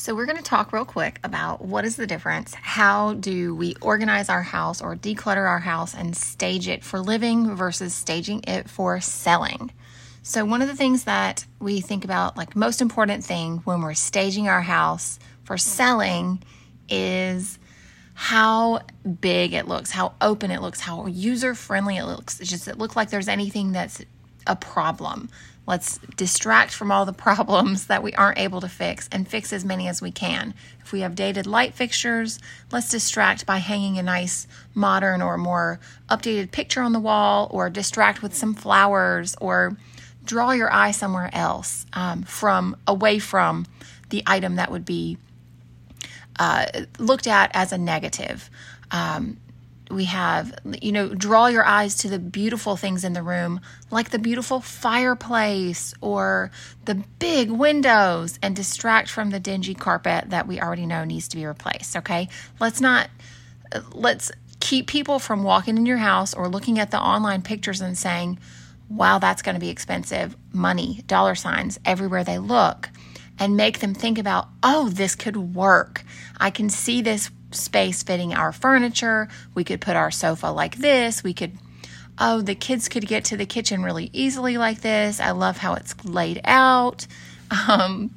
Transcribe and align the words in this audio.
So, 0.00 0.14
we're 0.14 0.24
going 0.24 0.38
to 0.38 0.42
talk 0.42 0.72
real 0.72 0.86
quick 0.86 1.20
about 1.24 1.62
what 1.62 1.84
is 1.84 1.96
the 1.96 2.06
difference. 2.06 2.54
How 2.54 3.12
do 3.12 3.54
we 3.54 3.74
organize 3.82 4.30
our 4.30 4.40
house 4.42 4.80
or 4.80 4.96
declutter 4.96 5.46
our 5.46 5.58
house 5.58 5.94
and 5.94 6.16
stage 6.16 6.68
it 6.68 6.82
for 6.82 7.00
living 7.00 7.54
versus 7.54 7.92
staging 7.92 8.42
it 8.48 8.70
for 8.70 8.98
selling? 9.02 9.70
So, 10.22 10.46
one 10.46 10.62
of 10.62 10.68
the 10.68 10.74
things 10.74 11.04
that 11.04 11.44
we 11.58 11.82
think 11.82 12.06
about, 12.06 12.34
like 12.34 12.56
most 12.56 12.80
important 12.80 13.24
thing 13.24 13.58
when 13.64 13.82
we're 13.82 13.92
staging 13.92 14.48
our 14.48 14.62
house 14.62 15.18
for 15.44 15.58
selling, 15.58 16.42
is 16.88 17.58
how 18.14 18.80
big 19.20 19.52
it 19.52 19.68
looks, 19.68 19.90
how 19.90 20.14
open 20.22 20.50
it 20.50 20.62
looks, 20.62 20.80
how 20.80 21.08
user 21.08 21.54
friendly 21.54 21.98
it 21.98 22.06
looks. 22.06 22.40
It 22.40 22.46
just 22.46 22.68
it 22.68 22.78
look 22.78 22.96
like 22.96 23.10
there's 23.10 23.28
anything 23.28 23.72
that's 23.72 24.00
a 24.46 24.56
problem. 24.56 25.28
Let's 25.70 25.98
distract 26.16 26.74
from 26.74 26.90
all 26.90 27.06
the 27.06 27.12
problems 27.12 27.86
that 27.86 28.02
we 28.02 28.12
aren't 28.14 28.40
able 28.40 28.60
to 28.60 28.68
fix 28.68 29.08
and 29.12 29.28
fix 29.28 29.52
as 29.52 29.64
many 29.64 29.86
as 29.86 30.02
we 30.02 30.10
can. 30.10 30.52
If 30.80 30.90
we 30.90 31.02
have 31.02 31.14
dated 31.14 31.46
light 31.46 31.74
fixtures, 31.74 32.40
let's 32.72 32.88
distract 32.88 33.46
by 33.46 33.58
hanging 33.58 33.96
a 33.96 34.02
nice 34.02 34.48
modern 34.74 35.22
or 35.22 35.38
more 35.38 35.78
updated 36.08 36.50
picture 36.50 36.82
on 36.82 36.92
the 36.92 36.98
wall, 36.98 37.46
or 37.52 37.70
distract 37.70 38.20
with 38.20 38.34
some 38.34 38.52
flowers, 38.52 39.36
or 39.40 39.76
draw 40.24 40.50
your 40.50 40.74
eye 40.74 40.90
somewhere 40.90 41.30
else 41.32 41.86
um, 41.92 42.24
from 42.24 42.76
away 42.88 43.20
from 43.20 43.64
the 44.08 44.24
item 44.26 44.56
that 44.56 44.72
would 44.72 44.84
be 44.84 45.18
uh, 46.40 46.66
looked 46.98 47.28
at 47.28 47.48
as 47.54 47.70
a 47.70 47.78
negative. 47.78 48.50
Um, 48.90 49.36
we 49.90 50.04
have, 50.04 50.54
you 50.80 50.92
know, 50.92 51.08
draw 51.14 51.46
your 51.48 51.64
eyes 51.64 51.96
to 51.96 52.08
the 52.08 52.18
beautiful 52.18 52.76
things 52.76 53.04
in 53.04 53.12
the 53.12 53.22
room, 53.22 53.60
like 53.90 54.10
the 54.10 54.18
beautiful 54.18 54.60
fireplace 54.60 55.94
or 56.00 56.50
the 56.84 57.02
big 57.18 57.50
windows, 57.50 58.38
and 58.42 58.54
distract 58.54 59.10
from 59.10 59.30
the 59.30 59.40
dingy 59.40 59.74
carpet 59.74 60.30
that 60.30 60.46
we 60.46 60.60
already 60.60 60.86
know 60.86 61.04
needs 61.04 61.28
to 61.28 61.36
be 61.36 61.46
replaced. 61.46 61.96
Okay. 61.96 62.28
Let's 62.58 62.80
not, 62.80 63.10
let's 63.92 64.30
keep 64.60 64.86
people 64.86 65.18
from 65.18 65.42
walking 65.42 65.76
in 65.76 65.86
your 65.86 65.96
house 65.96 66.34
or 66.34 66.48
looking 66.48 66.78
at 66.78 66.90
the 66.90 67.00
online 67.00 67.42
pictures 67.42 67.80
and 67.80 67.96
saying, 67.96 68.38
wow, 68.88 69.18
that's 69.18 69.42
going 69.42 69.54
to 69.54 69.60
be 69.60 69.70
expensive. 69.70 70.36
Money, 70.52 71.02
dollar 71.06 71.34
signs 71.34 71.78
everywhere 71.84 72.24
they 72.24 72.38
look, 72.38 72.90
and 73.38 73.56
make 73.56 73.78
them 73.78 73.94
think 73.94 74.18
about, 74.18 74.48
oh, 74.62 74.88
this 74.88 75.14
could 75.14 75.54
work. 75.54 76.04
I 76.38 76.50
can 76.50 76.68
see 76.68 77.00
this 77.00 77.30
space 77.50 78.02
fitting 78.02 78.34
our 78.34 78.52
furniture. 78.52 79.28
We 79.54 79.64
could 79.64 79.80
put 79.80 79.96
our 79.96 80.10
sofa 80.10 80.48
like 80.48 80.76
this. 80.76 81.22
We 81.22 81.34
could, 81.34 81.58
oh, 82.18 82.40
the 82.40 82.54
kids 82.54 82.88
could 82.88 83.06
get 83.06 83.24
to 83.26 83.36
the 83.36 83.46
kitchen 83.46 83.82
really 83.82 84.10
easily 84.12 84.56
like 84.58 84.80
this. 84.80 85.20
I 85.20 85.30
love 85.32 85.58
how 85.58 85.74
it's 85.74 85.94
laid 86.04 86.40
out. 86.44 87.06
Um, 87.68 88.14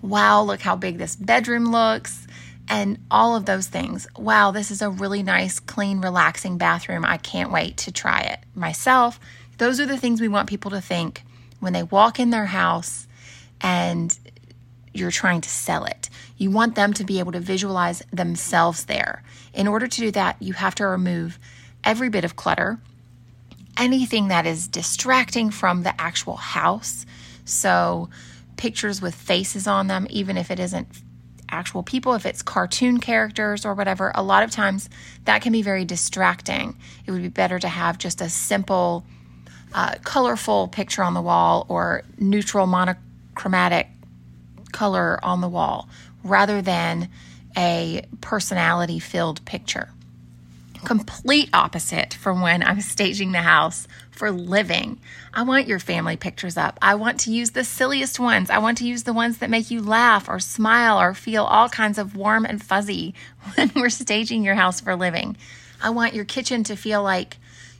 wow, 0.00 0.42
look 0.42 0.60
how 0.60 0.76
big 0.76 0.98
this 0.98 1.16
bedroom 1.16 1.70
looks. 1.70 2.26
And 2.68 2.98
all 3.10 3.36
of 3.36 3.44
those 3.44 3.66
things. 3.66 4.06
Wow, 4.16 4.50
this 4.52 4.70
is 4.70 4.82
a 4.82 4.88
really 4.88 5.22
nice, 5.22 5.60
clean, 5.60 6.00
relaxing 6.00 6.58
bathroom. 6.58 7.04
I 7.04 7.18
can't 7.18 7.52
wait 7.52 7.76
to 7.78 7.92
try 7.92 8.20
it 8.20 8.38
myself. 8.54 9.20
Those 9.58 9.78
are 9.80 9.86
the 9.86 9.98
things 9.98 10.20
we 10.20 10.28
want 10.28 10.48
people 10.48 10.70
to 10.70 10.80
think 10.80 11.24
when 11.60 11.72
they 11.72 11.82
walk 11.82 12.18
in 12.18 12.30
their 12.30 12.46
house 12.46 13.06
and 13.60 14.18
you're 14.94 15.10
trying 15.10 15.40
to 15.40 15.48
sell 15.48 15.84
it. 15.84 16.08
You 16.36 16.50
want 16.50 16.74
them 16.74 16.92
to 16.94 17.04
be 17.04 17.18
able 17.18 17.32
to 17.32 17.40
visualize 17.40 18.02
themselves 18.12 18.84
there. 18.84 19.22
In 19.54 19.68
order 19.68 19.86
to 19.86 20.00
do 20.00 20.10
that, 20.12 20.36
you 20.40 20.52
have 20.54 20.74
to 20.76 20.86
remove 20.86 21.38
every 21.84 22.08
bit 22.08 22.24
of 22.24 22.36
clutter, 22.36 22.78
anything 23.76 24.28
that 24.28 24.46
is 24.46 24.68
distracting 24.68 25.50
from 25.50 25.82
the 25.82 25.98
actual 26.00 26.36
house. 26.36 27.06
So, 27.44 28.08
pictures 28.56 29.02
with 29.02 29.14
faces 29.14 29.66
on 29.66 29.88
them, 29.88 30.06
even 30.10 30.36
if 30.36 30.50
it 30.50 30.60
isn't 30.60 30.88
actual 31.48 31.82
people, 31.82 32.14
if 32.14 32.24
it's 32.24 32.42
cartoon 32.42 32.98
characters 32.98 33.64
or 33.64 33.74
whatever, 33.74 34.10
a 34.14 34.22
lot 34.22 34.42
of 34.42 34.50
times 34.50 34.88
that 35.24 35.42
can 35.42 35.52
be 35.52 35.62
very 35.62 35.84
distracting. 35.84 36.76
It 37.06 37.10
would 37.10 37.22
be 37.22 37.28
better 37.28 37.58
to 37.58 37.68
have 37.68 37.98
just 37.98 38.20
a 38.20 38.28
simple, 38.28 39.04
uh, 39.74 39.96
colorful 40.02 40.68
picture 40.68 41.02
on 41.02 41.14
the 41.14 41.20
wall 41.20 41.66
or 41.68 42.02
neutral 42.18 42.66
monochromatic 42.66 43.88
color 44.72 45.18
on 45.22 45.40
the 45.40 45.48
wall 45.48 45.88
rather 46.24 46.62
than 46.62 47.08
a 47.56 48.04
personality 48.20 48.98
filled 48.98 49.44
picture. 49.44 49.88
Complete 50.84 51.48
opposite 51.52 52.14
from 52.14 52.40
when 52.40 52.62
I'm 52.62 52.80
staging 52.80 53.32
the 53.32 53.42
house 53.42 53.86
for 54.10 54.30
living. 54.32 54.98
I 55.32 55.42
want 55.44 55.68
your 55.68 55.78
family 55.78 56.16
pictures 56.16 56.56
up. 56.56 56.78
I 56.82 56.96
want 56.96 57.20
to 57.20 57.32
use 57.32 57.50
the 57.50 57.64
silliest 57.64 58.18
ones. 58.18 58.50
I 58.50 58.58
want 58.58 58.78
to 58.78 58.86
use 58.86 59.04
the 59.04 59.12
ones 59.12 59.38
that 59.38 59.50
make 59.50 59.70
you 59.70 59.80
laugh 59.80 60.28
or 60.28 60.40
smile 60.40 61.00
or 61.00 61.14
feel 61.14 61.44
all 61.44 61.68
kinds 61.68 61.98
of 61.98 62.16
warm 62.16 62.44
and 62.44 62.62
fuzzy 62.62 63.14
when 63.54 63.70
we're 63.76 63.90
staging 63.90 64.42
your 64.42 64.56
house 64.56 64.80
for 64.80 64.96
living. 64.96 65.36
I 65.80 65.90
want 65.90 66.14
your 66.14 66.24
kitchen 66.24 66.64
to 66.64 66.76
feel 66.76 67.02
like 67.02 67.36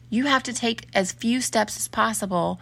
you 0.08 0.26
have 0.26 0.42
to 0.44 0.52
take 0.52 0.86
as 0.94 1.12
few 1.12 1.41
steps 1.41 1.76
as 1.76 1.88
possible 1.88 2.60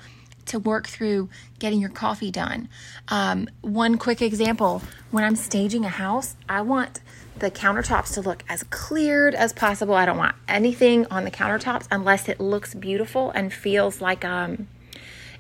to 0.51 0.59
work 0.59 0.87
through 0.87 1.29
getting 1.59 1.81
your 1.81 1.91
coffee 1.91 2.31
done. 2.31 2.69
Um, 3.09 3.49
one 3.61 3.99
quick 3.99 4.23
example 4.23 4.83
when 5.11 5.25
I'm 5.25 5.37
staging 5.37 5.85
a 5.85 5.89
house, 5.89 6.37
I 6.49 6.63
want 6.63 7.01
the 7.39 7.51
countertops 7.51 8.15
to 8.15 8.21
look 8.21 8.45
as 8.49 8.63
cleared 8.65 9.35
as 9.35 9.53
possible. 9.53 9.95
I 9.95 10.05
don't 10.05 10.19
want 10.19 10.37
anything 10.47 11.07
on 11.07 11.25
the 11.25 11.31
countertops 11.31 11.87
unless 11.91 12.29
it 12.29 12.39
looks 12.39 12.75
beautiful 12.75 13.31
and 13.31 13.53
feels 13.53 14.01
like 14.01 14.25
um, 14.25 14.69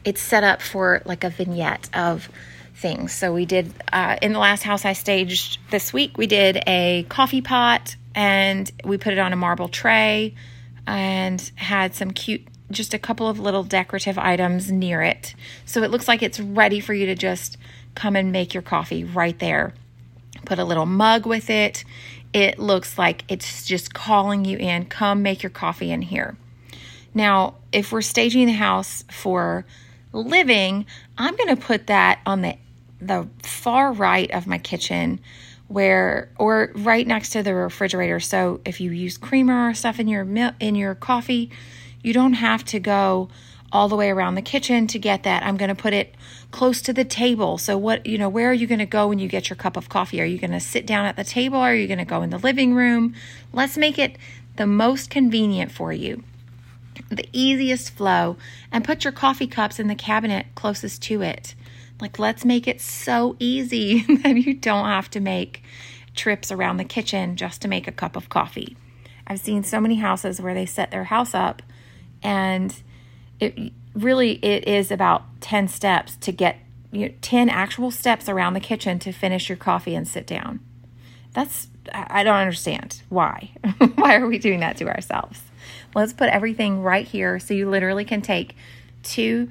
it's 0.05 0.21
set 0.21 0.43
up 0.45 0.63
for 0.63 1.03
like 1.05 1.25
a 1.25 1.31
vignette 1.31 1.91
of 1.95 2.29
things. 2.75 3.13
So 3.13 3.35
we 3.35 3.45
did 3.45 3.73
uh, 3.93 4.17
in 4.23 4.33
the 4.33 4.39
last 4.39 4.63
house 4.63 4.85
I 4.85 4.95
staged 4.95 5.59
this 5.71 5.93
week, 5.93 6.17
we 6.17 6.27
did 6.27 6.63
a 6.67 7.05
coffee 7.09 7.43
pot 7.43 7.97
and 8.15 8.71
we 8.85 8.97
put 8.97 9.13
it 9.13 9.19
on 9.19 9.33
a 9.33 9.37
marble 9.37 9.69
tray 9.69 10.35
and 10.87 11.41
had 11.57 11.95
some 11.95 12.11
cute 12.11 12.50
just 12.71 12.95
a 12.95 12.99
couple 12.99 13.29
of 13.29 13.39
little 13.39 13.65
decorative 13.65 14.19
items 14.19 14.71
near 14.71 15.03
it. 15.03 15.35
So 15.65 15.83
it 15.83 15.91
looks 15.91 16.09
like 16.09 16.23
it's 16.23 16.41
ready 16.41 16.81
for 16.81 16.95
you 16.95 17.07
to 17.07 17.15
just 17.15 17.57
come 17.95 18.17
and 18.17 18.33
make 18.33 18.55
your 18.55 18.63
coffee 18.63 19.05
right 19.05 19.39
there. 19.39 19.75
Put 20.45 20.59
a 20.59 20.65
little 20.65 20.87
mug 20.87 21.27
with 21.27 21.51
it. 21.51 21.85
It 22.33 22.59
looks 22.59 22.97
like 22.97 23.25
it's 23.29 23.65
just 23.65 23.93
calling 23.93 24.45
you 24.45 24.57
in. 24.59 24.87
Come 24.87 25.23
make 25.23 25.43
your 25.43 25.51
coffee 25.51 25.91
in 25.91 26.03
here. 26.03 26.37
Now, 27.13 27.55
if 27.73 27.91
we're 27.91 28.03
staging 28.03 28.47
the 28.47 28.53
house 28.53 29.05
for 29.11 29.65
living, 30.13 30.87
I'm 31.19 31.37
going 31.37 31.55
to 31.55 31.61
put 31.61 31.89
that 31.89 32.21
on 32.27 32.43
the 32.43 32.57
the 33.03 33.27
far 33.43 33.93
right 33.93 34.31
of 34.31 34.47
my 34.47 34.59
kitchen 34.59 35.21
where 35.69 36.29
or 36.37 36.71
right 36.75 37.07
next 37.07 37.31
to 37.31 37.43
the 37.43 37.55
refrigerator. 37.55 38.21
So 38.21 38.61
if 38.65 38.81
you 38.81 38.91
use 38.91 39.17
creamer 39.17 39.71
or 39.71 39.75
stuff 39.75 39.99
in 39.99 40.09
your 40.09 40.27
in 40.61 40.75
your 40.75 40.95
coffee, 40.95 41.51
you 42.03 42.13
don't 42.13 42.35
have 42.35 42.65
to 42.67 42.81
go 42.81 43.29
all 43.73 43.89
the 43.89 43.97
way 43.97 44.11
around 44.11 44.35
the 44.35 44.43
kitchen 44.43 44.87
to 44.89 44.99
get 44.99 45.23
that. 45.23 45.43
I'm 45.43 45.57
going 45.57 45.69
to 45.69 45.75
put 45.75 45.93
it 45.93 46.15
close 46.51 46.83
to 46.83 46.93
the 46.93 47.05
table. 47.05 47.57
So 47.59 47.79
what, 47.79 48.05
you 48.05 48.19
know, 48.19 48.29
where 48.29 48.51
are 48.51 48.55
you 48.55 48.67
going 48.67 48.81
to 48.81 48.87
go 48.87 49.09
when 49.09 49.19
you 49.19 49.29
get 49.29 49.49
your 49.49 49.57
cup 49.57 49.77
of 49.77 49.89
coffee? 49.89 50.21
Are 50.21 50.25
you 50.25 50.39
going 50.39 50.51
to 50.51 50.61
sit 50.61 50.87
down 50.87 51.07
at 51.07 51.17
the 51.17 51.25
table? 51.25 51.59
Are 51.59 51.75
you 51.75 51.87
going 51.87 51.99
to 51.99 52.05
go 52.05 52.23
in 52.23 52.31
the 52.31 52.39
living 52.39 52.75
room? 52.75 53.15
Let's 53.53 53.77
make 53.77 53.99
it 53.99 54.17
the 54.57 54.67
most 54.67 55.11
convenient 55.11 55.71
for 55.71 55.93
you. 55.93 56.25
The 57.09 57.29
easiest 57.33 57.91
flow 57.95 58.37
and 58.73 58.85
put 58.85 59.05
your 59.05 59.13
coffee 59.13 59.47
cups 59.47 59.79
in 59.79 59.87
the 59.87 59.95
cabinet 59.95 60.47
closest 60.55 61.03
to 61.03 61.23
it. 61.23 61.55
Like 62.01 62.19
let's 62.19 62.45
make 62.45 62.67
it 62.67 62.81
so 62.81 63.37
easy 63.39 64.01
that 64.23 64.37
you 64.37 64.55
don't 64.55 64.87
have 64.87 65.11
to 65.11 65.21
make 65.21 65.63
trips 66.15 66.51
around 66.51 66.79
the 66.79 66.85
kitchen 66.85 67.37
just 67.37 67.63
to 67.63 67.69
make 67.69 67.87
a 67.87 67.93
cup 67.93 68.17
of 68.17 68.29
coffee. 68.29 68.77
I've 69.27 69.41
seen 69.41 69.63
so 69.63 69.81
many 69.81 69.97
houses 69.97 70.41
where 70.41 70.55
they 70.55 70.67
set 70.67 70.91
their 70.91 71.05
house 71.05 71.35
up 71.35 71.63
and 72.23 72.83
it 73.39 73.73
really 73.95 74.33
it 74.45 74.67
is 74.67 74.91
about 74.91 75.23
10 75.41 75.69
steps 75.69 76.17
to 76.17 76.33
get 76.33 76.59
you 76.93 77.09
know, 77.09 77.15
10 77.23 77.49
actual 77.49 77.91
steps 77.91 78.29
around 78.29 78.55
the 78.55 78.61
kitchen 78.61 78.99
to 78.99 79.13
finish 79.13 79.49
your 79.49 79.57
coffee 79.57 79.95
and 79.95 80.07
sit 80.07 80.27
down 80.27 80.61
that's 81.33 81.69
i 81.93 82.23
don't 82.23 82.37
understand 82.37 83.03
why 83.09 83.51
why 83.95 84.17
are 84.17 84.27
we 84.27 84.39
doing 84.39 84.61
that 84.61 84.77
to 84.77 84.89
ourselves 84.89 85.43
let's 85.95 86.13
put 86.13 86.29
everything 86.29 86.83
right 86.83 87.09
here 87.09 87.39
so 87.39 87.55
you 87.55 87.69
literally 87.69 88.05
can 88.05 88.21
take 88.21 88.55
two 89.03 89.49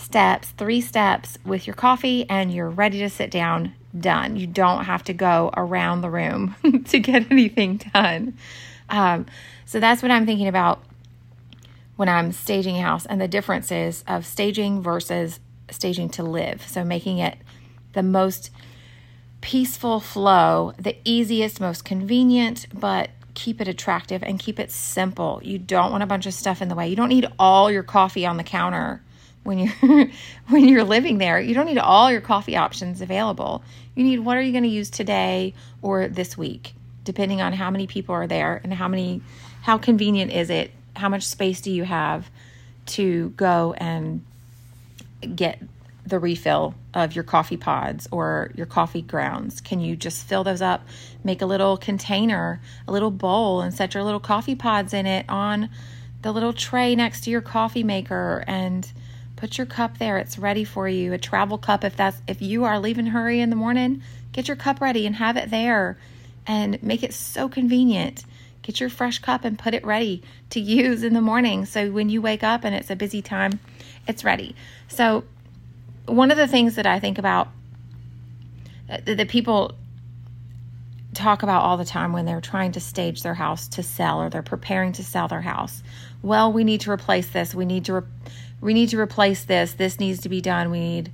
steps, 0.00 0.50
three 0.50 0.80
steps 0.80 1.38
with 1.44 1.66
your 1.66 1.74
coffee, 1.74 2.28
and 2.28 2.52
you're 2.52 2.70
ready 2.70 2.98
to 3.00 3.10
sit 3.10 3.30
down. 3.30 3.74
Done. 3.98 4.36
You 4.36 4.46
don't 4.46 4.84
have 4.84 5.02
to 5.04 5.12
go 5.12 5.50
around 5.56 6.00
the 6.00 6.10
room 6.10 6.54
to 6.88 7.00
get 7.00 7.26
anything 7.30 7.78
done. 7.92 8.34
Um, 8.88 9.26
so 9.66 9.80
that's 9.80 10.00
what 10.02 10.10
I'm 10.10 10.26
thinking 10.26 10.48
about 10.48 10.82
when 12.00 12.08
I'm 12.08 12.32
staging 12.32 12.78
a 12.78 12.80
house 12.80 13.04
and 13.04 13.20
the 13.20 13.28
differences 13.28 14.04
of 14.08 14.24
staging 14.24 14.80
versus 14.80 15.38
staging 15.70 16.08
to 16.08 16.22
live. 16.22 16.66
So 16.66 16.82
making 16.82 17.18
it 17.18 17.36
the 17.92 18.02
most 18.02 18.48
peaceful 19.42 20.00
flow, 20.00 20.72
the 20.78 20.96
easiest, 21.04 21.60
most 21.60 21.84
convenient, 21.84 22.68
but 22.72 23.10
keep 23.34 23.60
it 23.60 23.68
attractive 23.68 24.22
and 24.22 24.38
keep 24.38 24.58
it 24.58 24.70
simple. 24.70 25.42
You 25.44 25.58
don't 25.58 25.90
want 25.90 26.02
a 26.02 26.06
bunch 26.06 26.24
of 26.24 26.32
stuff 26.32 26.62
in 26.62 26.70
the 26.70 26.74
way. 26.74 26.88
You 26.88 26.96
don't 26.96 27.10
need 27.10 27.26
all 27.38 27.70
your 27.70 27.82
coffee 27.82 28.24
on 28.24 28.38
the 28.38 28.44
counter 28.44 29.02
when 29.42 29.58
you're 29.58 30.06
when 30.48 30.64
you're 30.64 30.84
living 30.84 31.18
there. 31.18 31.38
You 31.38 31.52
don't 31.52 31.66
need 31.66 31.76
all 31.76 32.10
your 32.10 32.22
coffee 32.22 32.56
options 32.56 33.02
available. 33.02 33.62
You 33.94 34.04
need 34.04 34.20
what 34.20 34.38
are 34.38 34.42
you 34.42 34.52
going 34.52 34.64
to 34.64 34.70
use 34.70 34.88
today 34.88 35.52
or 35.82 36.08
this 36.08 36.38
week, 36.38 36.72
depending 37.04 37.42
on 37.42 37.52
how 37.52 37.70
many 37.70 37.86
people 37.86 38.14
are 38.14 38.26
there 38.26 38.58
and 38.64 38.72
how 38.72 38.88
many 38.88 39.20
how 39.60 39.76
convenient 39.76 40.32
is 40.32 40.48
it? 40.48 40.70
How 40.96 41.08
much 41.08 41.24
space 41.24 41.60
do 41.60 41.70
you 41.70 41.84
have 41.84 42.30
to 42.86 43.30
go 43.30 43.74
and 43.78 44.24
get 45.34 45.60
the 46.06 46.18
refill 46.18 46.74
of 46.94 47.14
your 47.14 47.24
coffee 47.24 47.56
pods 47.56 48.08
or 48.10 48.50
your 48.54 48.66
coffee 48.66 49.02
grounds? 49.02 49.60
Can 49.60 49.80
you 49.80 49.96
just 49.96 50.26
fill 50.26 50.44
those 50.44 50.62
up, 50.62 50.86
make 51.22 51.42
a 51.42 51.46
little 51.46 51.76
container, 51.76 52.60
a 52.88 52.92
little 52.92 53.10
bowl, 53.10 53.60
and 53.60 53.72
set 53.72 53.94
your 53.94 54.02
little 54.02 54.20
coffee 54.20 54.54
pods 54.54 54.92
in 54.92 55.06
it 55.06 55.26
on 55.28 55.68
the 56.22 56.32
little 56.32 56.52
tray 56.52 56.94
next 56.94 57.22
to 57.24 57.30
your 57.30 57.40
coffee 57.40 57.82
maker 57.82 58.44
and 58.46 58.92
put 59.36 59.56
your 59.56 59.66
cup 59.66 59.98
there. 59.98 60.18
It's 60.18 60.38
ready 60.38 60.64
for 60.64 60.88
you. 60.88 61.12
A 61.12 61.18
travel 61.18 61.58
cup 61.58 61.84
if 61.84 61.96
that's 61.96 62.20
if 62.28 62.42
you 62.42 62.64
are 62.64 62.78
leaving 62.78 63.06
hurry 63.06 63.40
in 63.40 63.50
the 63.50 63.56
morning, 63.56 64.02
get 64.32 64.48
your 64.48 64.56
cup 64.56 64.80
ready 64.80 65.06
and 65.06 65.16
have 65.16 65.36
it 65.36 65.50
there 65.50 65.96
and 66.46 66.82
make 66.82 67.02
it 67.02 67.14
so 67.14 67.48
convenient. 67.48 68.24
Get 68.62 68.80
your 68.80 68.90
fresh 68.90 69.18
cup 69.18 69.44
and 69.44 69.58
put 69.58 69.74
it 69.74 69.84
ready 69.84 70.22
to 70.50 70.60
use 70.60 71.02
in 71.02 71.14
the 71.14 71.20
morning 71.20 71.64
so 71.64 71.90
when 71.90 72.08
you 72.08 72.20
wake 72.20 72.42
up 72.42 72.64
and 72.64 72.74
it's 72.74 72.90
a 72.90 72.96
busy 72.96 73.22
time, 73.22 73.58
it's 74.06 74.24
ready. 74.24 74.54
So 74.88 75.24
one 76.06 76.30
of 76.30 76.36
the 76.36 76.48
things 76.48 76.76
that 76.76 76.86
I 76.86 77.00
think 77.00 77.18
about 77.18 77.48
uh, 78.88 78.98
that 79.04 79.28
people 79.28 79.74
talk 81.14 81.42
about 81.42 81.62
all 81.62 81.76
the 81.76 81.84
time 81.84 82.12
when 82.12 82.24
they're 82.24 82.40
trying 82.40 82.72
to 82.72 82.80
stage 82.80 83.22
their 83.22 83.34
house 83.34 83.68
to 83.68 83.82
sell 83.82 84.20
or 84.20 84.30
they're 84.30 84.42
preparing 84.42 84.92
to 84.92 85.04
sell 85.04 85.28
their 85.28 85.40
house. 85.40 85.82
Well, 86.22 86.52
we 86.52 86.64
need 86.64 86.82
to 86.82 86.90
replace 86.90 87.28
this. 87.28 87.54
We 87.54 87.64
need 87.64 87.84
to 87.86 87.94
re- 87.94 88.08
we 88.60 88.74
need 88.74 88.90
to 88.90 88.98
replace 88.98 89.44
this. 89.44 89.72
This 89.72 89.98
needs 89.98 90.20
to 90.20 90.28
be 90.28 90.40
done. 90.40 90.70
We 90.70 90.80
need 90.80 91.12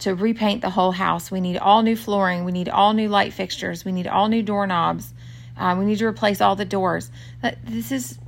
to 0.00 0.14
repaint 0.14 0.62
the 0.62 0.70
whole 0.70 0.92
house. 0.92 1.30
We 1.30 1.40
need 1.40 1.58
all 1.58 1.82
new 1.82 1.94
flooring. 1.94 2.44
We 2.44 2.52
need 2.52 2.68
all 2.68 2.94
new 2.94 3.08
light 3.08 3.32
fixtures. 3.32 3.84
We 3.84 3.92
need 3.92 4.06
all 4.06 4.28
new 4.28 4.42
doorknobs. 4.42 5.12
Um, 5.60 5.78
we 5.78 5.84
need 5.84 5.98
to 5.98 6.06
replace 6.06 6.40
all 6.40 6.56
the 6.56 6.64
doors. 6.64 7.10
This 7.64 7.92
is 7.92 8.18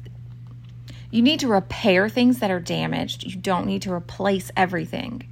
you 1.11 1.21
need 1.21 1.41
to 1.41 1.49
repair 1.49 2.09
things 2.09 2.39
that 2.39 2.51
are 2.51 2.61
damaged. 2.61 3.25
You 3.25 3.37
don't 3.37 3.67
need 3.67 3.83
to 3.83 3.93
replace 3.93 4.51
everything. 4.57 5.29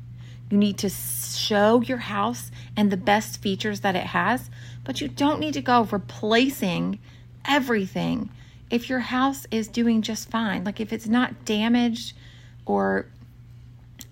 You 0.50 0.58
need 0.58 0.78
to 0.78 0.90
show 0.90 1.80
your 1.80 1.98
house 1.98 2.50
and 2.76 2.90
the 2.90 2.98
best 2.98 3.40
features 3.40 3.80
that 3.80 3.96
it 3.96 4.04
has, 4.04 4.50
but 4.84 5.00
you 5.00 5.08
don't 5.08 5.40
need 5.40 5.54
to 5.54 5.62
go 5.62 5.84
replacing 5.84 6.98
everything 7.46 8.28
if 8.68 8.88
your 8.88 8.98
house 8.98 9.46
is 9.50 9.68
doing 9.68 10.02
just 10.02 10.30
fine. 10.30 10.64
Like 10.64 10.80
if 10.80 10.92
it's 10.92 11.06
not 11.06 11.44
damaged 11.44 12.14
or 12.66 13.06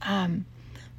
um, 0.02 0.46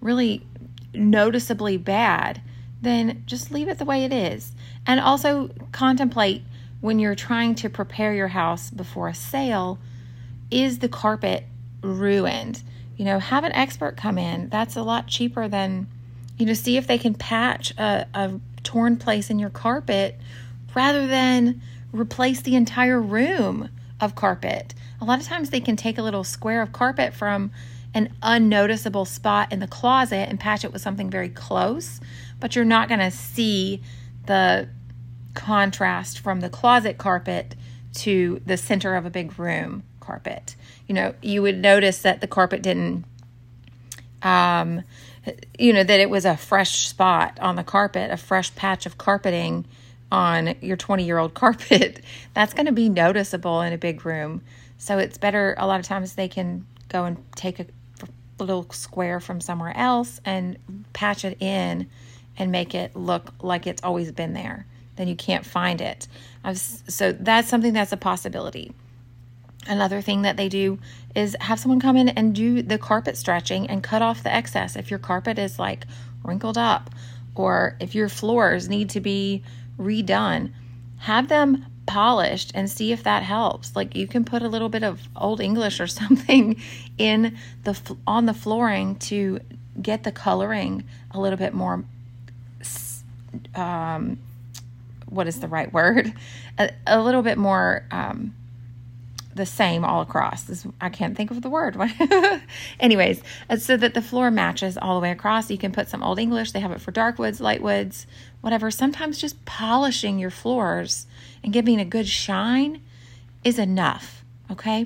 really 0.01 0.45
noticeably 0.93 1.77
bad, 1.77 2.41
then 2.81 3.23
just 3.25 3.51
leave 3.51 3.67
it 3.67 3.79
the 3.79 3.85
way 3.85 4.03
it 4.03 4.13
is. 4.13 4.51
And 4.85 4.99
also 4.99 5.49
contemplate 5.71 6.43
when 6.81 6.99
you're 6.99 7.15
trying 7.15 7.55
to 7.55 7.69
prepare 7.69 8.13
your 8.13 8.29
house 8.29 8.69
before 8.69 9.07
a 9.07 9.15
sale 9.15 9.79
is 10.49 10.79
the 10.79 10.89
carpet 10.89 11.45
ruined? 11.81 12.61
you 12.99 13.05
know, 13.05 13.17
have 13.17 13.45
an 13.45 13.53
expert 13.53 13.95
come 13.95 14.17
in. 14.17 14.49
That's 14.49 14.75
a 14.75 14.83
lot 14.83 15.07
cheaper 15.07 15.47
than, 15.47 15.87
you 16.37 16.45
know, 16.45 16.53
see 16.53 16.75
if 16.75 16.85
they 16.85 16.97
can 16.97 17.13
patch 17.13 17.71
a, 17.77 18.05
a 18.13 18.39
torn 18.63 18.97
place 18.97 19.29
in 19.29 19.39
your 19.39 19.49
carpet 19.49 20.19
rather 20.75 21.07
than 21.07 21.61
replace 21.93 22.41
the 22.41 22.57
entire 22.57 23.01
room 23.01 23.69
of 24.01 24.15
carpet. 24.15 24.73
A 24.99 25.05
lot 25.05 25.21
of 25.21 25.25
times 25.25 25.49
they 25.49 25.61
can 25.61 25.77
take 25.77 25.97
a 25.97 26.01
little 26.01 26.25
square 26.25 26.61
of 26.61 26.73
carpet 26.73 27.13
from 27.13 27.51
an 27.93 28.13
unnoticeable 28.21 29.05
spot 29.05 29.53
in 29.53 29.59
the 29.61 29.67
closet 29.67 30.27
and 30.27 30.37
patch 30.37 30.65
it 30.65 30.73
with 30.73 30.81
something 30.81 31.09
very 31.09 31.29
close, 31.29 32.01
but 32.41 32.53
you're 32.53 32.65
not 32.65 32.89
going 32.89 32.99
to 32.99 33.11
see 33.11 33.81
the 34.25 34.67
contrast 35.39 36.19
from 36.19 36.41
the 36.41 36.49
closet 36.49 36.97
carpet 36.97 37.55
to 37.93 38.41
the 38.45 38.57
center 38.57 38.95
of 38.95 39.05
a 39.05 39.09
big 39.09 39.39
room 39.39 39.83
carpet 39.99 40.55
you 40.89 40.95
know, 40.95 41.13
you 41.21 41.43
would 41.43 41.59
notice 41.59 42.01
that 42.01 42.19
the 42.19 42.27
carpet 42.27 42.63
didn't, 42.63 43.05
um, 44.23 44.83
you 45.57 45.71
know, 45.71 45.83
that 45.83 45.99
it 45.99 46.09
was 46.09 46.25
a 46.25 46.35
fresh 46.35 46.87
spot 46.87 47.37
on 47.39 47.55
the 47.55 47.63
carpet, 47.63 48.09
a 48.09 48.17
fresh 48.17 48.53
patch 48.55 48.87
of 48.87 48.97
carpeting 48.97 49.65
on 50.11 50.55
your 50.61 50.75
20 50.75 51.05
year 51.05 51.19
old 51.19 51.33
carpet. 51.35 52.01
That's 52.33 52.55
going 52.55 52.65
to 52.65 52.71
be 52.71 52.89
noticeable 52.89 53.61
in 53.61 53.71
a 53.71 53.77
big 53.77 54.03
room. 54.03 54.41
So 54.79 54.97
it's 54.97 55.19
better, 55.19 55.53
a 55.59 55.67
lot 55.67 55.79
of 55.79 55.85
times 55.85 56.15
they 56.15 56.27
can 56.27 56.65
go 56.89 57.05
and 57.05 57.23
take 57.35 57.59
a 57.59 57.67
little 58.39 58.65
square 58.71 59.19
from 59.19 59.39
somewhere 59.39 59.77
else 59.77 60.19
and 60.25 60.57
patch 60.91 61.23
it 61.23 61.39
in 61.39 61.87
and 62.35 62.51
make 62.51 62.73
it 62.73 62.95
look 62.95 63.31
like 63.43 63.67
it's 63.67 63.83
always 63.83 64.11
been 64.11 64.33
there. 64.33 64.65
Then 64.99 65.07
you 65.07 65.15
can't 65.15 65.45
find 65.45 65.79
it. 65.79 66.09
so 66.53 67.13
that's 67.13 67.47
something 67.47 67.71
that's 67.71 67.93
a 67.93 67.97
possibility. 67.97 68.73
Another 69.65 70.01
thing 70.01 70.23
that 70.23 70.35
they 70.35 70.49
do 70.49 70.77
is 71.15 71.37
have 71.39 71.57
someone 71.57 71.79
come 71.79 71.95
in 71.95 72.09
and 72.09 72.35
do 72.35 72.61
the 72.61 72.77
carpet 72.77 73.15
stretching 73.15 73.65
and 73.67 73.81
cut 73.81 74.01
off 74.01 74.23
the 74.23 74.33
excess. 74.33 74.75
If 74.75 74.89
your 74.89 74.99
carpet 74.99 75.39
is 75.39 75.57
like 75.57 75.85
wrinkled 76.21 76.57
up 76.57 76.89
or 77.33 77.77
if 77.79 77.95
your 77.95 78.09
floors 78.09 78.67
need 78.67 78.89
to 78.89 78.99
be 78.99 79.41
redone, 79.79 80.51
have 80.97 81.29
them 81.29 81.65
polished 81.85 82.51
and 82.53 82.69
see 82.69 82.91
if 82.91 83.01
that 83.03 83.23
helps. 83.23 83.77
Like 83.77 83.95
you 83.95 84.05
can 84.05 84.25
put 84.25 84.41
a 84.41 84.49
little 84.49 84.67
bit 84.67 84.83
of 84.83 85.07
old 85.15 85.39
English 85.39 85.79
or 85.79 85.87
something 86.01 86.61
in 86.97 87.37
the 87.63 87.79
on 88.05 88.25
the 88.25 88.33
flooring 88.33 88.97
to 88.97 89.39
get 89.81 90.03
the 90.03 90.11
coloring 90.11 90.83
a 91.11 91.21
little 91.21 91.37
bit 91.37 91.53
more 91.53 91.85
um 93.55 94.19
what 95.09 95.27
is 95.27 95.39
the 95.39 95.47
right 95.47 95.71
word? 95.73 96.13
A, 96.57 96.71
a 96.87 97.01
little 97.01 97.21
bit 97.21 97.37
more 97.37 97.85
um 97.91 98.33
the 99.39 99.45
same 99.45 99.85
all 99.85 100.01
across. 100.01 100.43
This, 100.43 100.67
I 100.81 100.89
can't 100.89 101.15
think 101.15 101.31
of 101.31 101.41
the 101.41 101.49
word. 101.49 101.77
Anyways, 102.79 103.23
uh, 103.49 103.57
so 103.57 103.77
that 103.77 103.93
the 103.93 104.01
floor 104.01 104.29
matches 104.29 104.77
all 104.77 104.95
the 104.95 105.01
way 105.01 105.11
across. 105.11 105.49
You 105.49 105.57
can 105.57 105.71
put 105.71 105.87
some 105.87 106.03
Old 106.03 106.19
English. 106.19 106.51
They 106.51 106.59
have 106.59 106.71
it 106.71 106.81
for 106.81 106.91
dark 106.91 107.17
woods, 107.17 107.39
light 107.39 107.61
woods, 107.61 108.05
whatever. 108.41 108.69
Sometimes 108.69 109.17
just 109.17 109.43
polishing 109.45 110.19
your 110.19 110.29
floors 110.29 111.07
and 111.43 111.53
giving 111.53 111.79
a 111.79 111.85
good 111.85 112.07
shine 112.07 112.81
is 113.43 113.57
enough. 113.57 114.23
Okay, 114.51 114.85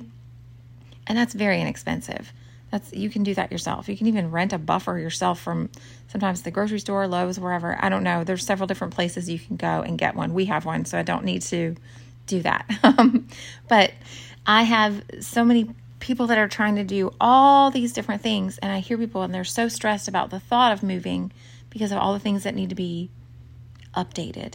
and 1.06 1.18
that's 1.18 1.34
very 1.34 1.60
inexpensive. 1.60 2.32
That's 2.74 2.92
you 2.92 3.08
can 3.08 3.22
do 3.22 3.34
that 3.34 3.52
yourself. 3.52 3.88
You 3.88 3.96
can 3.96 4.08
even 4.08 4.32
rent 4.32 4.52
a 4.52 4.58
buffer 4.58 4.98
yourself 4.98 5.40
from 5.40 5.70
sometimes 6.08 6.42
the 6.42 6.50
grocery 6.50 6.80
store, 6.80 7.06
Lowe's, 7.06 7.38
wherever. 7.38 7.78
I 7.80 7.88
don't 7.88 8.02
know. 8.02 8.24
There's 8.24 8.44
several 8.44 8.66
different 8.66 8.94
places 8.94 9.30
you 9.30 9.38
can 9.38 9.54
go 9.54 9.82
and 9.82 9.96
get 9.96 10.16
one. 10.16 10.34
We 10.34 10.46
have 10.46 10.64
one, 10.64 10.84
so 10.84 10.98
I 10.98 11.02
don't 11.02 11.24
need 11.24 11.42
to 11.42 11.76
do 12.26 12.42
that. 12.42 12.68
Um, 12.82 13.28
but 13.68 13.92
I 14.44 14.64
have 14.64 15.04
so 15.20 15.44
many 15.44 15.70
people 16.00 16.26
that 16.26 16.38
are 16.38 16.48
trying 16.48 16.74
to 16.74 16.82
do 16.82 17.12
all 17.20 17.70
these 17.70 17.92
different 17.92 18.22
things, 18.22 18.58
and 18.58 18.72
I 18.72 18.80
hear 18.80 18.98
people 18.98 19.22
and 19.22 19.32
they're 19.32 19.44
so 19.44 19.68
stressed 19.68 20.08
about 20.08 20.30
the 20.30 20.40
thought 20.40 20.72
of 20.72 20.82
moving 20.82 21.30
because 21.70 21.92
of 21.92 21.98
all 21.98 22.12
the 22.12 22.18
things 22.18 22.42
that 22.42 22.56
need 22.56 22.70
to 22.70 22.74
be 22.74 23.08
updated. 23.94 24.54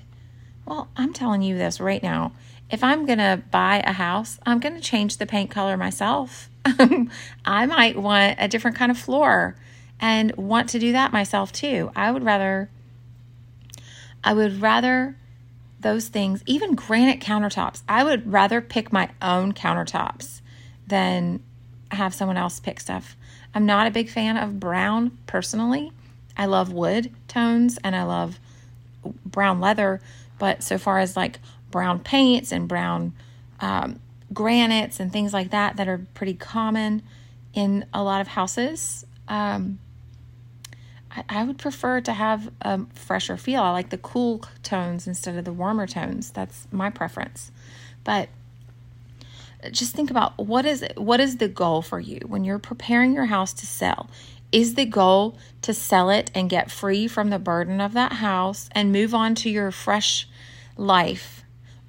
Well, 0.65 0.89
I'm 0.97 1.13
telling 1.13 1.41
you 1.41 1.57
this 1.57 1.79
right 1.79 2.03
now. 2.03 2.33
If 2.69 2.83
I'm 2.83 3.05
going 3.05 3.19
to 3.19 3.41
buy 3.49 3.81
a 3.85 3.93
house, 3.93 4.39
I'm 4.45 4.59
going 4.59 4.75
to 4.75 4.81
change 4.81 5.17
the 5.17 5.25
paint 5.25 5.49
color 5.49 5.77
myself. 5.77 6.49
I 7.45 7.65
might 7.65 7.97
want 7.97 8.35
a 8.39 8.47
different 8.47 8.77
kind 8.77 8.91
of 8.91 8.97
floor 8.97 9.55
and 9.99 10.35
want 10.35 10.69
to 10.69 10.79
do 10.79 10.91
that 10.93 11.11
myself 11.11 11.51
too. 11.51 11.91
I 11.95 12.11
would 12.11 12.23
rather 12.23 12.69
I 14.23 14.33
would 14.33 14.61
rather 14.61 15.15
those 15.79 16.09
things, 16.09 16.43
even 16.45 16.75
granite 16.75 17.21
countertops. 17.21 17.83
I 17.87 18.03
would 18.03 18.31
rather 18.31 18.59
pick 18.59 18.91
my 18.91 19.09
own 19.21 19.53
countertops 19.53 20.41
than 20.87 21.41
have 21.91 22.13
someone 22.13 22.37
else 22.37 22.59
pick 22.59 22.79
stuff. 22.79 23.15
I'm 23.55 23.65
not 23.65 23.87
a 23.87 23.91
big 23.91 24.09
fan 24.09 24.37
of 24.37 24.59
brown 24.59 25.17
personally. 25.25 25.91
I 26.37 26.45
love 26.45 26.71
wood 26.71 27.13
tones 27.27 27.79
and 27.83 27.95
I 27.95 28.03
love 28.03 28.39
brown 29.25 29.59
leather, 29.59 30.01
but 30.37 30.63
so 30.63 30.77
far 30.77 30.99
as 30.99 31.15
like 31.15 31.39
brown 31.71 31.99
paints 31.99 32.51
and 32.51 32.67
brown 32.67 33.13
um, 33.59 33.99
granites 34.33 34.99
and 34.99 35.11
things 35.11 35.33
like 35.33 35.51
that 35.51 35.77
that 35.77 35.87
are 35.87 36.05
pretty 36.13 36.33
common 36.33 37.03
in 37.53 37.85
a 37.93 38.03
lot 38.03 38.21
of 38.21 38.27
houses, 38.27 39.05
um, 39.27 39.79
I, 41.11 41.23
I 41.29 41.43
would 41.43 41.57
prefer 41.57 42.01
to 42.01 42.13
have 42.13 42.51
a 42.61 42.81
fresher 42.93 43.37
feel. 43.37 43.61
I 43.61 43.71
like 43.71 43.89
the 43.89 43.97
cool 43.97 44.43
tones 44.63 45.07
instead 45.07 45.35
of 45.35 45.45
the 45.45 45.53
warmer 45.53 45.87
tones. 45.87 46.31
That's 46.31 46.67
my 46.71 46.89
preference. 46.89 47.51
But 48.03 48.29
just 49.71 49.93
think 49.93 50.09
about 50.09 50.37
what 50.37 50.65
is 50.65 50.85
what 50.95 51.19
is 51.19 51.37
the 51.37 51.47
goal 51.47 51.81
for 51.81 51.99
you 51.99 52.19
when 52.25 52.45
you're 52.45 52.59
preparing 52.59 53.13
your 53.13 53.25
house 53.25 53.51
to 53.51 53.67
sell 53.67 54.09
is 54.51 54.75
the 54.75 54.85
goal 54.85 55.37
to 55.61 55.73
sell 55.73 56.09
it 56.09 56.31
and 56.33 56.49
get 56.49 56.71
free 56.71 57.07
from 57.07 57.29
the 57.29 57.37
burden 57.37 57.81
of 57.81 57.93
that 57.93 58.13
house 58.13 58.69
and 58.71 58.91
move 58.91 59.13
on 59.13 59.35
to 59.35 59.49
your 59.49 59.69
fresh 59.69 60.27
life 60.77 61.43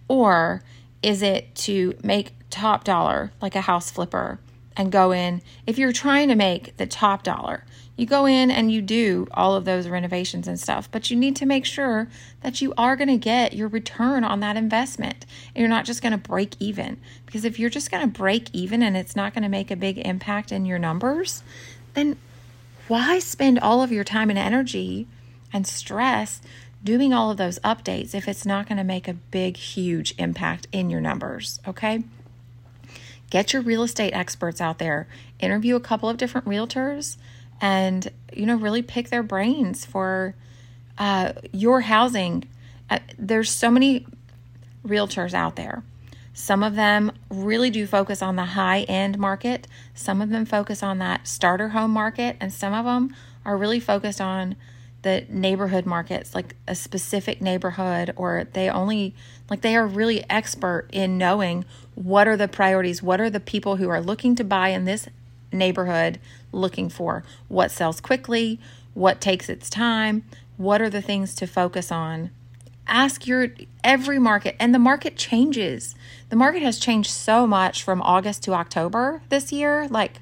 or 0.09 0.63
is 1.03 1.23
it 1.23 1.55
to 1.55 1.95
make 2.03 2.33
top 2.51 2.85
dollar 2.85 3.33
like 3.41 3.55
a 3.55 3.61
house 3.61 3.91
flipper 3.91 4.39
and 4.77 4.91
go 4.91 5.13
in 5.13 5.41
if 5.67 5.79
you're 5.79 5.93
trying 5.93 6.29
to 6.29 6.35
make 6.35 6.77
the 6.77 6.87
top 6.87 7.23
dollar 7.23 7.65
you 8.01 8.07
go 8.07 8.25
in 8.25 8.51
and 8.51 8.73
you 8.73 8.81
do 8.81 9.27
all 9.33 9.55
of 9.55 9.67
those 9.67 9.87
renovations 9.87 10.49
and 10.49 10.59
stuff, 10.59 10.91
but 10.91 11.11
you 11.11 11.17
need 11.19 11.37
to 11.37 11.45
make 11.45 11.67
sure 11.67 12.09
that 12.41 12.63
you 12.63 12.73
are 12.79 12.97
going 12.97 13.09
to 13.09 13.19
get 13.19 13.53
your 13.53 13.69
return 13.69 14.25
on 14.25 14.41
that 14.41 14.57
investment. 14.57 15.27
And 15.55 15.61
you're 15.61 15.69
not 15.69 15.85
just 15.85 16.01
going 16.01 16.13
to 16.13 16.17
break 16.17 16.55
even. 16.59 16.99
Because 17.27 17.45
if 17.45 17.59
you're 17.59 17.69
just 17.69 17.91
going 17.91 18.03
to 18.03 18.09
break 18.09 18.49
even 18.55 18.83
and 18.83 18.97
it's 18.97 19.15
not 19.15 19.35
going 19.35 19.43
to 19.43 19.51
make 19.51 19.71
a 19.71 19.77
big 19.77 19.99
impact 19.99 20.51
in 20.51 20.65
your 20.65 20.79
numbers, 20.79 21.43
then 21.93 22.17
why 22.89 23.19
spend 23.19 23.59
all 23.59 23.83
of 23.83 23.93
your 23.93 24.03
time 24.03 24.31
and 24.31 24.39
energy 24.39 25.07
and 25.53 25.67
stress 25.67 26.41
doing 26.83 27.13
all 27.13 27.31
of 27.31 27.37
those 27.37 27.59
updates 27.61 28.15
if 28.15 28.27
it's 28.27 28.47
not 28.47 28.69
going 28.69 28.79
to 28.79 28.85
make 28.85 29.09
a 29.09 29.15
big, 29.15 29.57
huge 29.57 30.15
impact 30.19 30.67
in 30.73 30.91
your 30.91 31.01
numbers? 31.01 31.61
Okay. 31.67 32.03
Get 33.29 33.53
your 33.53 33.63
real 33.63 33.83
estate 33.83 34.13
experts 34.13 34.61
out 34.61 34.79
there, 34.79 35.07
interview 35.39 35.77
a 35.77 35.81
couple 35.81 36.09
of 36.09 36.17
different 36.17 36.47
realtors 36.47 37.17
and 37.61 38.11
you 38.33 38.47
know 38.47 38.57
really 38.57 38.83
pick 38.83 39.11
their 39.11 39.23
brains 39.23 39.85
for 39.85 40.35
uh, 40.99 41.33
your 41.53 41.83
housing 41.83 42.45
uh, 42.89 42.99
there's 43.19 43.51
so 43.51 43.71
many 43.71 44.07
realtors 44.85 45.35
out 45.35 45.57
there 45.57 45.83
some 46.33 46.63
of 46.63 46.75
them 46.75 47.13
really 47.29 47.71
do 47.71 47.87
focus 47.87 48.23
on 48.23 48.37
the 48.37 48.45
high 48.45 48.83
end 48.83 49.19
market 49.19 49.67
some 49.95 50.23
of 50.23 50.31
them 50.31 50.45
focus 50.45 50.83
on 50.83 50.99
that 50.99 51.27
starter 51.29 51.69
home 51.69 51.91
market 51.91 52.37
and 52.41 52.53
some 52.53 52.73
of 52.73 52.85
them 52.85 53.15
are 53.45 53.57
really 53.57 53.81
focused 53.81 54.21
on 54.21 54.57
the 55.03 55.25
neighborhood 55.29 55.87
markets 55.87 56.35
like 56.35 56.55
a 56.69 56.75
specific 56.75 57.41
neighborhood 57.41 58.13
or 58.17 58.47
they 58.53 58.69
only 58.69 59.15
like 59.49 59.63
they 59.63 59.75
are 59.75 59.87
really 59.87 60.23
expert 60.29 60.87
in 60.93 61.17
knowing 61.17 61.65
what 61.95 62.29
are 62.29 62.37
the 62.37 62.47
priorities 62.47 63.03
what 63.03 63.21
are 63.21 63.31
the 63.31 63.41
people 63.41 63.77
who 63.77 63.89
are 63.89 64.01
looking 64.01 64.35
to 64.35 64.45
buy 64.45 64.69
in 64.69 64.85
this 64.85 65.09
neighborhood 65.53 66.19
looking 66.53 66.89
for 66.89 67.25
what 67.49 67.71
sells 67.71 68.01
quickly, 68.01 68.59
what 68.95 69.21
takes 69.21 69.49
its 69.49 69.71
time, 69.71 70.25
what 70.57 70.83
are 70.83 70.91
the 70.91 71.03
things 71.03 71.35
to 71.37 71.47
focus 71.47 71.91
on. 71.91 72.31
Ask 72.87 73.27
your 73.27 73.49
every 73.85 74.19
market, 74.19 74.57
and 74.59 74.75
the 74.75 74.79
market 74.79 75.17
changes. 75.17 75.95
The 76.29 76.37
market 76.37 76.63
has 76.63 76.79
changed 76.79 77.11
so 77.11 77.47
much 77.47 77.83
from 77.83 78.03
August 78.03 78.43
to 78.45 78.53
October 78.53 79.23
this 79.29 79.53
year, 79.53 79.87
like 79.89 80.21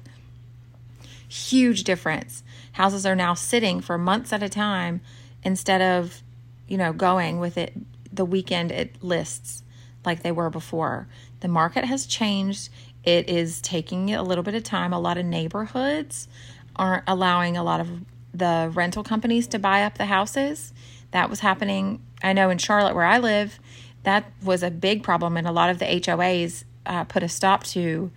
huge 1.27 1.83
difference. 1.83 2.43
Houses 2.79 3.05
are 3.05 3.13
now 3.13 3.33
sitting 3.33 3.81
for 3.81 3.97
months 3.97 4.31
at 4.31 4.41
a 4.41 4.47
time 4.47 5.01
instead 5.43 5.81
of, 5.81 6.23
you 6.65 6.77
know, 6.77 6.93
going 6.93 7.37
with 7.37 7.57
it 7.57 7.73
the 8.09 8.23
weekend 8.23 8.71
it 8.71 9.03
lists 9.03 9.63
like 10.05 10.23
they 10.23 10.31
were 10.31 10.49
before. 10.49 11.09
The 11.41 11.49
market 11.49 11.83
has 11.83 12.05
changed. 12.05 12.69
It 13.03 13.27
is 13.27 13.59
taking 13.59 14.15
a 14.15 14.23
little 14.23 14.45
bit 14.45 14.55
of 14.55 14.63
time. 14.63 14.93
A 14.93 14.99
lot 14.99 15.17
of 15.17 15.25
neighborhoods 15.25 16.29
aren't 16.73 17.03
allowing 17.05 17.57
a 17.57 17.63
lot 17.63 17.81
of 17.81 17.89
the 18.33 18.71
rental 18.73 19.03
companies 19.03 19.45
to 19.47 19.59
buy 19.59 19.83
up 19.83 19.97
the 19.97 20.05
houses. 20.05 20.71
That 21.11 21.29
was 21.29 21.41
happening, 21.41 22.01
I 22.23 22.31
know, 22.31 22.49
in 22.49 22.59
Charlotte, 22.59 22.95
where 22.95 23.03
I 23.03 23.17
live. 23.17 23.59
That 24.03 24.31
was 24.41 24.63
a 24.63 24.71
big 24.71 25.03
problem, 25.03 25.35
and 25.35 25.45
a 25.45 25.51
lot 25.51 25.69
of 25.69 25.79
the 25.79 25.85
HOAs 25.85 26.63
uh, 26.85 27.03
put 27.03 27.23
a 27.23 27.27
stop 27.27 27.65
to 27.65 28.09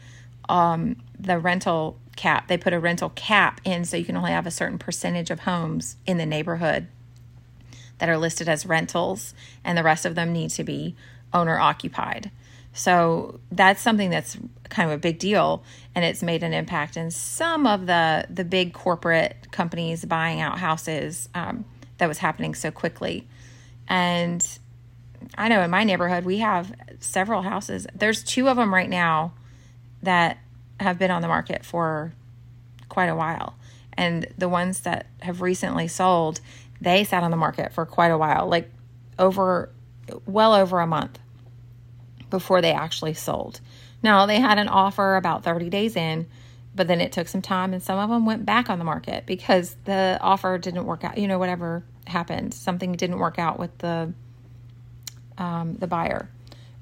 um, 0.49 1.03
the 1.19 1.41
rental 1.41 1.99
cap. 2.17 2.49
They 2.49 2.59
put 2.59 2.73
a 2.73 2.81
rental 2.81 3.11
cap 3.11 3.61
in 3.65 3.85
so 3.85 3.97
you 3.97 4.05
can 4.05 4.17
only 4.17 4.33
have 4.33 4.47
a 4.47 4.51
certain 4.51 4.79
percentage 4.79 5.31
of 5.31 5.41
homes 5.41 5.97
in 6.07 6.19
the 6.19 6.27
neighborhood 6.27 6.89
that 7.99 8.09
are 8.09 8.19
listed 8.19 8.49
as 8.49 8.67
rentals, 8.67 9.35
and 9.65 9.79
the 9.79 9.83
rest 9.83 10.05
of 10.05 10.15
them 10.15 10.33
need 10.33 10.51
to 10.51 10.65
be 10.65 10.97
owner 11.33 11.59
occupied. 11.59 12.31
So 12.73 13.41
that's 13.51 13.81
something 13.81 14.11
that's 14.11 14.37
kind 14.71 14.91
of 14.91 14.97
a 14.97 14.99
big 14.99 15.19
deal, 15.19 15.63
and 15.95 16.05
it's 16.05 16.23
made 16.23 16.43
an 16.43 16.55
impact 16.55 16.97
in 16.97 17.11
some 17.11 17.67
of 17.67 17.87
the 17.87 18.27
the 18.31 18.45
big 18.45 18.73
corporate 18.73 19.49
companies 19.51 20.05
buying 20.05 20.41
out 20.41 20.59
houses 20.59 21.29
um, 21.35 21.65
that 21.99 22.09
was 22.09 22.19
happening 22.19 22.55
so 22.55 22.71
quickly. 22.71 23.29
And 23.89 24.47
I 25.37 25.49
know 25.49 25.61
in 25.63 25.71
my 25.71 25.85
neighborhood 25.85 26.25
we 26.25 26.39
have 26.39 26.75
several 26.99 27.43
houses. 27.43 27.87
There's 27.95 28.25
two 28.25 28.49
of 28.49 28.57
them 28.57 28.73
right 28.73 28.89
now 28.89 29.35
that 30.03 30.39
have 30.83 30.99
been 30.99 31.11
on 31.11 31.23
the 31.23 31.29
market 31.29 31.65
for 31.65 32.13
quite 32.89 33.07
a 33.07 33.17
while, 33.17 33.55
and 33.95 34.27
the 34.37 34.49
ones 34.49 34.81
that 34.81 35.07
have 35.21 35.41
recently 35.41 35.89
sold, 35.89 36.41
they 36.81 37.05
sat 37.05 37.23
on 37.23 37.31
the 37.31 37.37
market 37.37 37.73
for 37.73 37.87
quite 37.87 38.11
a 38.11 38.19
while, 38.19 38.47
like 38.49 38.71
over 39.19 39.71
well 40.27 40.55
over 40.55 40.81
a 40.81 40.87
month 40.87 41.19
before 42.31 42.61
they 42.61 42.73
actually 42.73 43.15
sold. 43.15 43.61
Now, 44.03 44.27
they 44.27 44.41
had 44.41 44.59
an 44.59 44.69
offer 44.69 45.17
about 45.17 45.45
30 45.45 45.71
days 45.71 45.97
in, 45.97 46.27
but 46.75 46.89
then 46.89 47.01
it 47.01 47.13
took 47.13 47.29
some 47.29 47.43
time 47.43 47.73
and 47.73 47.83
some 47.83 47.99
of 47.99 48.09
them 48.09 48.27
went 48.27 48.45
back 48.45 48.69
on 48.69 48.79
the 48.79 48.85
market 48.85 49.27
because 49.27 49.77
the 49.85 50.19
offer 50.21 50.59
didn't 50.59 50.87
work 50.87 51.05
out, 51.05 51.19
you 51.19 51.29
know, 51.29 51.39
whatever 51.39 51.85
happened, 52.07 52.55
something 52.55 52.93
didn't 52.93 53.19
work 53.19 53.39
out 53.39 53.59
with 53.59 53.77
the 53.79 54.13
um, 55.39 55.77
the 55.77 55.87
buyer 55.87 56.29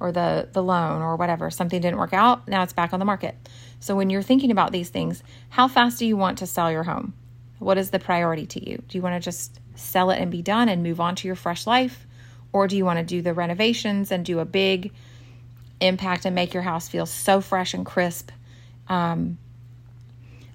or 0.00 0.10
the 0.12 0.48
the 0.52 0.62
loan 0.62 1.02
or 1.02 1.16
whatever, 1.16 1.50
something 1.50 1.80
didn't 1.80 1.98
work 1.98 2.12
out, 2.12 2.48
now 2.48 2.62
it's 2.62 2.72
back 2.72 2.92
on 2.92 2.98
the 2.98 3.04
market. 3.04 3.36
So 3.78 3.94
when 3.94 4.10
you're 4.10 4.22
thinking 4.22 4.50
about 4.50 4.72
these 4.72 4.88
things, 4.88 5.22
how 5.50 5.68
fast 5.68 5.98
do 5.98 6.06
you 6.06 6.16
want 6.16 6.38
to 6.38 6.46
sell 6.46 6.72
your 6.72 6.82
home? 6.82 7.14
What 7.58 7.78
is 7.78 7.90
the 7.90 7.98
priority 7.98 8.46
to 8.46 8.70
you? 8.70 8.82
Do 8.88 8.98
you 8.98 9.02
want 9.02 9.14
to 9.14 9.24
just 9.24 9.60
sell 9.74 10.10
it 10.10 10.18
and 10.18 10.30
be 10.30 10.42
done 10.42 10.68
and 10.68 10.82
move 10.82 11.00
on 11.00 11.14
to 11.16 11.28
your 11.28 11.36
fresh 11.36 11.66
life? 11.66 12.06
Or 12.52 12.66
do 12.66 12.76
you 12.76 12.84
want 12.84 12.98
to 12.98 13.04
do 13.04 13.22
the 13.22 13.32
renovations 13.32 14.10
and 14.10 14.24
do 14.24 14.40
a 14.40 14.44
big 14.44 14.92
impact 15.80 16.24
and 16.24 16.34
make 16.34 16.54
your 16.54 16.62
house 16.62 16.88
feel 16.88 17.06
so 17.06 17.40
fresh 17.40 17.74
and 17.74 17.84
crisp. 17.84 18.30
Um, 18.88 19.38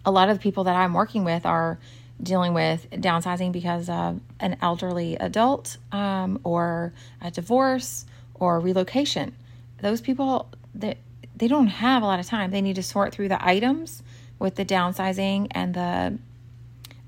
a 0.05 0.11
lot 0.11 0.29
of 0.29 0.37
the 0.37 0.41
people 0.41 0.65
that 0.65 0.75
I'm 0.75 0.93
working 0.93 1.23
with 1.23 1.45
are 1.45 1.79
dealing 2.21 2.53
with 2.53 2.89
downsizing 2.91 3.51
because 3.51 3.89
of 3.89 4.21
an 4.39 4.57
elderly 4.61 5.15
adult 5.15 5.77
um, 5.91 6.39
or 6.43 6.93
a 7.21 7.31
divorce 7.31 8.05
or 8.39 8.59
relocation. 8.59 9.35
Those 9.81 10.01
people 10.01 10.49
that 10.75 10.97
they, 10.97 11.37
they 11.37 11.47
don't 11.47 11.67
have 11.67 12.03
a 12.03 12.05
lot 12.05 12.19
of 12.19 12.25
time. 12.25 12.51
They 12.51 12.61
need 12.61 12.75
to 12.75 12.83
sort 12.83 13.13
through 13.13 13.29
the 13.29 13.45
items 13.45 14.03
with 14.39 14.55
the 14.55 14.65
downsizing 14.65 15.47
and 15.51 15.73
the 15.73 16.17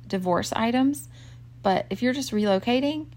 divorce 0.08 0.54
items. 0.54 1.08
But 1.64 1.86
if 1.90 2.02
you're 2.02 2.14
just 2.14 2.32
relocating, 2.32 3.08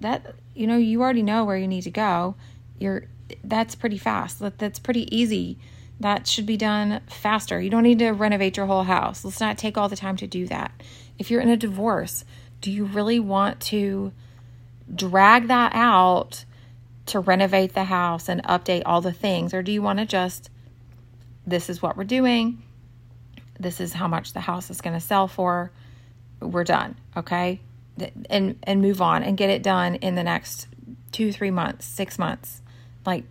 that 0.00 0.34
you 0.54 0.66
know 0.66 0.76
you 0.76 1.02
already 1.02 1.22
know 1.22 1.44
where 1.44 1.56
you 1.56 1.68
need 1.68 1.82
to 1.82 1.90
go. 1.90 2.34
You're 2.78 3.04
that's 3.42 3.74
pretty 3.74 3.98
fast. 3.98 4.38
That, 4.40 4.58
that's 4.58 4.78
pretty 4.78 5.14
easy. 5.14 5.58
That 6.00 6.26
should 6.26 6.46
be 6.46 6.56
done 6.56 7.00
faster. 7.06 7.60
You 7.60 7.70
don't 7.70 7.84
need 7.84 8.00
to 8.00 8.10
renovate 8.10 8.56
your 8.56 8.66
whole 8.66 8.82
house. 8.82 9.24
Let's 9.24 9.40
not 9.40 9.58
take 9.58 9.78
all 9.78 9.88
the 9.88 9.96
time 9.96 10.16
to 10.16 10.26
do 10.26 10.46
that. 10.48 10.72
If 11.18 11.30
you're 11.30 11.40
in 11.40 11.48
a 11.48 11.56
divorce, 11.56 12.24
do 12.60 12.70
you 12.70 12.84
really 12.84 13.20
want 13.20 13.60
to 13.60 14.12
drag 14.94 15.48
that 15.48 15.72
out 15.74 16.44
to 17.06 17.20
renovate 17.20 17.74
the 17.74 17.84
house 17.84 18.28
and 18.28 18.42
update 18.44 18.82
all 18.86 19.00
the 19.00 19.12
things? 19.12 19.52
Or 19.52 19.62
do 19.62 19.72
you 19.72 19.82
want 19.82 19.98
to 19.98 20.06
just, 20.06 20.50
this 21.46 21.68
is 21.68 21.82
what 21.82 21.96
we're 21.96 22.04
doing, 22.04 22.62
this 23.58 23.80
is 23.80 23.92
how 23.92 24.08
much 24.08 24.32
the 24.32 24.40
house 24.40 24.70
is 24.70 24.80
going 24.80 24.94
to 24.94 25.00
sell 25.00 25.28
for, 25.28 25.70
we're 26.40 26.64
done, 26.64 26.96
okay? 27.16 27.60
And, 28.28 28.58
and 28.64 28.82
move 28.82 29.00
on 29.00 29.22
and 29.22 29.36
get 29.36 29.50
it 29.50 29.62
done 29.62 29.96
in 29.96 30.14
the 30.14 30.24
next 30.24 30.66
two, 31.12 31.32
three 31.32 31.50
months, 31.50 31.86
six 31.86 32.18
months 32.18 32.62
like 33.06 33.24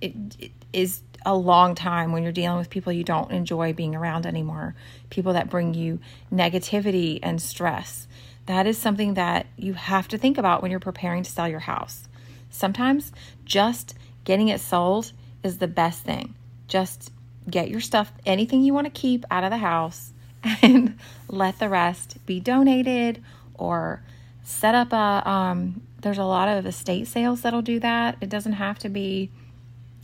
it, 0.00 0.14
it 0.38 0.52
is 0.72 1.02
a 1.24 1.34
long 1.34 1.74
time 1.74 2.12
when 2.12 2.22
you're 2.22 2.32
dealing 2.32 2.58
with 2.58 2.68
people 2.68 2.92
you 2.92 3.04
don't 3.04 3.30
enjoy 3.30 3.72
being 3.72 3.94
around 3.94 4.26
anymore, 4.26 4.74
people 5.10 5.32
that 5.32 5.48
bring 5.48 5.72
you 5.72 5.98
negativity 6.32 7.18
and 7.22 7.40
stress. 7.40 8.06
That 8.46 8.66
is 8.66 8.76
something 8.76 9.14
that 9.14 9.46
you 9.56 9.72
have 9.72 10.08
to 10.08 10.18
think 10.18 10.36
about 10.36 10.60
when 10.60 10.70
you're 10.70 10.80
preparing 10.80 11.22
to 11.22 11.30
sell 11.30 11.48
your 11.48 11.60
house. 11.60 12.08
Sometimes 12.54 13.12
just 13.44 13.94
getting 14.24 14.48
it 14.48 14.60
sold 14.60 15.12
is 15.42 15.58
the 15.58 15.68
best 15.68 16.02
thing. 16.02 16.34
Just 16.68 17.10
get 17.50 17.68
your 17.68 17.80
stuff, 17.80 18.12
anything 18.24 18.62
you 18.62 18.72
want 18.72 18.86
to 18.86 18.90
keep 18.90 19.24
out 19.30 19.44
of 19.44 19.50
the 19.50 19.58
house, 19.58 20.12
and 20.62 20.98
let 21.28 21.58
the 21.58 21.68
rest 21.68 22.24
be 22.26 22.40
donated 22.40 23.22
or 23.54 24.02
set 24.42 24.74
up 24.74 24.92
a 24.92 25.28
um, 25.28 25.82
there's 26.00 26.18
a 26.18 26.24
lot 26.24 26.48
of 26.48 26.66
estate 26.66 27.08
sales 27.08 27.42
that'll 27.42 27.62
do 27.62 27.80
that. 27.80 28.16
It 28.20 28.28
doesn't 28.28 28.52
have 28.52 28.78
to 28.80 28.88
be 28.88 29.30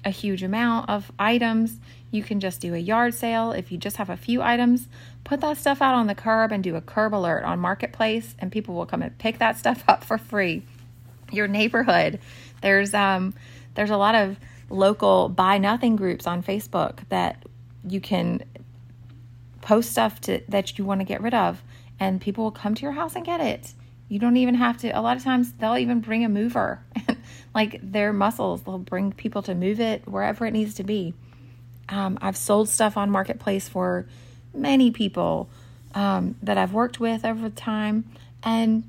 a 0.05 0.11
huge 0.11 0.43
amount 0.43 0.89
of 0.89 1.13
items, 1.19 1.79
you 2.11 2.23
can 2.23 2.41
just 2.41 2.61
do 2.61 2.75
a 2.75 2.79
yard 2.79 3.15
sale. 3.15 3.53
If 3.53 3.71
you 3.71 3.79
just 3.79 3.97
have 3.99 4.11
a 4.11 4.17
few 4.17 4.43
items, 4.43 4.89
put 5.25 5.41
that 5.43 5.59
stuff 5.59 5.81
out 5.81 5.95
on 5.95 6.07
the 6.07 6.15
curb 6.15 6.51
and 6.51 6.65
do 6.65 6.75
a 6.75 6.81
curb 6.81 7.15
alert 7.15 7.45
on 7.45 7.61
Marketplace, 7.61 8.35
and 8.39 8.51
people 8.51 8.75
will 8.75 8.87
come 8.87 9.03
and 9.03 9.17
pick 9.19 9.39
that 9.39 9.59
stuff 9.59 9.85
up 9.87 10.03
for 10.03 10.19
free. 10.19 10.63
Your 11.31 11.49
neighborhood, 11.49 12.21
there's 12.63 12.95
um, 12.95 13.35
there's 13.75 13.91
a 13.91 13.97
lot 13.97 14.15
of 14.15 14.39
local 14.69 15.29
buy 15.29 15.59
nothing 15.59 15.97
groups 15.97 16.27
on 16.27 16.43
Facebook 16.43 16.99
that 17.09 17.45
you 17.87 18.01
can 18.01 18.43
post 19.61 19.91
stuff 19.91 20.21
to 20.23 20.43
that 20.49 20.79
you 20.79 20.85
want 20.85 21.01
to 21.01 21.05
get 21.05 21.21
rid 21.21 21.35
of, 21.35 21.63
and 21.99 22.21
people 22.21 22.45
will 22.45 22.51
come 22.51 22.75
to 22.75 22.83
your 22.83 22.93
house 22.93 23.17
and 23.17 23.25
get 23.25 23.41
it. 23.41 23.73
You 24.09 24.19
don't 24.19 24.37
even 24.37 24.57
have 24.57 24.79
to. 24.79 24.89
A 24.91 25.01
lot 25.01 25.17
of 25.17 25.23
times, 25.23 25.53
they'll 25.53 25.77
even 25.77 26.01
bring 26.01 26.25
a 26.25 26.29
mover, 26.29 26.85
like 27.55 27.79
their 27.83 28.13
muscles. 28.13 28.63
They'll 28.63 28.79
bring 28.79 29.13
people 29.13 29.43
to 29.43 29.55
move 29.55 29.81
it 29.81 30.07
wherever 30.09 30.47
it 30.47 30.53
needs 30.53 30.75
to 30.75 30.85
be. 30.85 31.15
Um, 31.89 32.19
I've 32.21 32.37
sold 32.37 32.69
stuff 32.69 32.97
on 32.97 33.11
Marketplace 33.11 33.69
for 33.69 34.07
many 34.55 34.91
people 34.91 35.49
um, 35.95 36.37
that 36.43 36.59
I've 36.59 36.73
worked 36.73 37.01
with 37.01 37.25
over 37.25 37.51
time. 37.51 38.05
And 38.43 38.85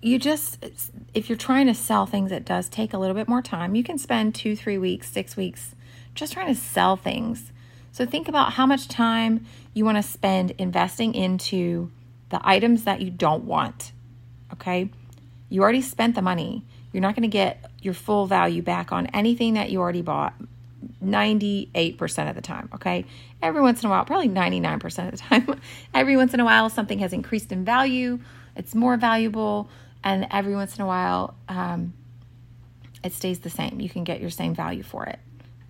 you 0.00 0.18
just, 0.18 0.64
if 1.14 1.28
you're 1.28 1.38
trying 1.38 1.66
to 1.66 1.74
sell 1.74 2.06
things, 2.06 2.32
it 2.32 2.44
does 2.44 2.68
take 2.68 2.92
a 2.92 2.98
little 2.98 3.14
bit 3.14 3.28
more 3.28 3.42
time. 3.42 3.74
You 3.74 3.84
can 3.84 3.98
spend 3.98 4.34
two, 4.34 4.56
three 4.56 4.78
weeks, 4.78 5.10
six 5.10 5.36
weeks 5.36 5.74
just 6.14 6.32
trying 6.32 6.54
to 6.54 6.60
sell 6.60 6.96
things. 6.96 7.52
So 7.92 8.06
think 8.06 8.28
about 8.28 8.54
how 8.54 8.66
much 8.66 8.88
time 8.88 9.46
you 9.74 9.84
want 9.84 9.96
to 9.98 10.02
spend 10.02 10.52
investing 10.52 11.14
into 11.14 11.90
the 12.30 12.40
items 12.42 12.84
that 12.84 13.00
you 13.00 13.10
don't 13.10 13.44
want. 13.44 13.92
Okay. 14.52 14.90
You 15.48 15.62
already 15.62 15.82
spent 15.82 16.14
the 16.14 16.22
money. 16.22 16.64
You're 16.92 17.02
not 17.02 17.14
going 17.14 17.22
to 17.22 17.28
get 17.28 17.70
your 17.80 17.94
full 17.94 18.26
value 18.26 18.62
back 18.62 18.92
on 18.92 19.06
anything 19.08 19.54
that 19.54 19.70
you 19.70 19.80
already 19.80 20.02
bought 20.02 20.34
98% 21.04 22.28
of 22.28 22.34
the 22.34 22.40
time, 22.40 22.68
okay? 22.74 23.04
Every 23.40 23.60
once 23.60 23.82
in 23.82 23.86
a 23.86 23.90
while, 23.90 24.04
probably 24.04 24.28
99% 24.28 25.06
of 25.06 25.10
the 25.12 25.16
time, 25.16 25.60
every 25.94 26.16
once 26.16 26.34
in 26.34 26.40
a 26.40 26.44
while, 26.44 26.70
something 26.70 26.98
has 27.00 27.12
increased 27.12 27.52
in 27.52 27.64
value, 27.64 28.18
it's 28.56 28.74
more 28.74 28.96
valuable, 28.96 29.68
and 30.04 30.26
every 30.30 30.54
once 30.54 30.76
in 30.76 30.82
a 30.82 30.86
while, 30.86 31.34
um, 31.48 31.94
it 33.04 33.12
stays 33.12 33.40
the 33.40 33.50
same. 33.50 33.80
You 33.80 33.88
can 33.88 34.04
get 34.04 34.20
your 34.20 34.30
same 34.30 34.54
value 34.54 34.82
for 34.82 35.04
it. 35.06 35.18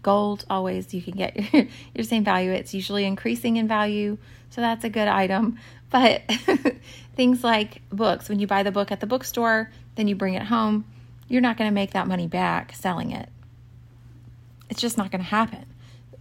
Gold, 0.02 0.44
always, 0.50 0.92
you 0.92 1.02
can 1.02 1.14
get 1.14 1.52
your, 1.52 1.66
your 1.94 2.04
same 2.04 2.24
value. 2.24 2.50
It's 2.50 2.74
usually 2.74 3.04
increasing 3.04 3.56
in 3.56 3.68
value, 3.68 4.18
so 4.50 4.60
that's 4.60 4.84
a 4.84 4.90
good 4.90 5.08
item. 5.08 5.58
But 5.92 6.22
things 7.16 7.44
like 7.44 7.82
books, 7.90 8.30
when 8.30 8.38
you 8.38 8.46
buy 8.46 8.62
the 8.62 8.72
book 8.72 8.90
at 8.90 9.00
the 9.00 9.06
bookstore, 9.06 9.70
then 9.96 10.08
you 10.08 10.16
bring 10.16 10.32
it 10.32 10.44
home, 10.44 10.86
you're 11.28 11.42
not 11.42 11.58
going 11.58 11.68
to 11.68 11.74
make 11.74 11.90
that 11.90 12.06
money 12.06 12.26
back 12.26 12.74
selling 12.74 13.10
it 13.10 13.28
it's 14.72 14.80
just 14.80 14.96
not 14.96 15.10
going 15.10 15.20
to 15.20 15.28
happen. 15.28 15.66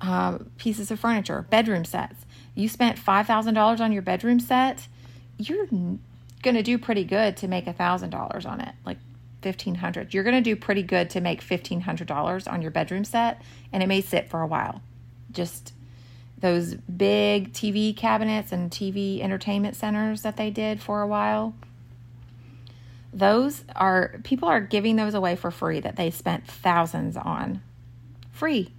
Uh, 0.02 0.40
pieces 0.58 0.92
of 0.92 1.00
furniture, 1.00 1.46
bedroom 1.50 1.86
sets. 1.86 2.26
You 2.54 2.68
spent 2.68 2.98
$5,000 2.98 3.80
on 3.80 3.94
your 3.94 4.02
bedroom 4.02 4.42
set, 4.42 4.90
you're 5.38 5.68
going 6.42 6.56
to 6.56 6.64
do 6.64 6.78
pretty 6.78 7.04
good 7.04 7.38
to 7.38 7.48
make 7.48 7.66
$1,000 7.66 8.46
on 8.46 8.62
it, 8.62 8.76
like 8.86 8.98
1500 9.44 10.14
You're 10.14 10.24
going 10.24 10.36
to 10.36 10.42
do 10.42 10.56
pretty 10.56 10.84
good 10.84 11.10
to 11.12 11.22
make 11.22 11.44
$1,500 11.44 12.52
on 12.52 12.62
your 12.62 12.72
bedroom 12.72 13.04
set, 13.04 13.42
and 13.74 13.82
it 13.82 13.88
may 13.88 14.02
sit 14.02 14.30
for 14.30 14.42
a 14.42 14.48
while. 14.48 14.82
Just 15.32 15.74
those 16.38 16.76
big 16.76 17.54
TV 17.54 17.96
cabinets 17.96 18.52
and 18.52 18.70
TV 18.70 19.22
entertainment 19.22 19.76
centers 19.76 20.24
that 20.24 20.38
they 20.38 20.50
did 20.50 20.82
for 20.82 21.02
a 21.02 21.08
while. 21.08 21.54
Those 23.14 23.64
are 23.76 24.20
people 24.24 24.48
are 24.48 24.62
giving 24.62 24.96
those 24.96 25.14
away 25.14 25.36
for 25.36 25.52
free 25.52 25.80
that 25.82 25.98
they 25.98 26.10
spent 26.12 26.48
thousands 26.48 27.18
on 27.18 27.62
free. 28.32 28.74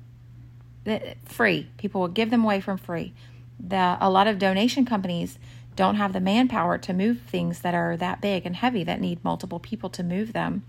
Free. 1.27 1.69
People 1.77 2.01
will 2.01 2.09
give 2.09 2.31
them 2.31 2.43
away 2.43 2.61
from 2.61 2.79
free. 2.79 3.13
The, 3.61 3.97
a 4.01 4.11
lot 4.11 4.27
of 4.27 4.39
donation 4.39 4.85
companies 4.85 5.39
don't 5.77 5.97
have 5.97 6.13
the 6.13 6.21
manpower 6.21 6.79
to 6.79 6.93
move 6.93 7.21
things 7.21 7.61
that 7.61 7.75
are 7.75 7.97
that 7.97 8.21
big 8.21 8.45
and 8.45 8.57
heavy 8.57 8.85
that 8.85 9.01
need 9.01 9.25
multiple 9.25 9.59
people 9.59 9.89
to 9.91 10.03
move 10.03 10.33
them. 10.33 10.63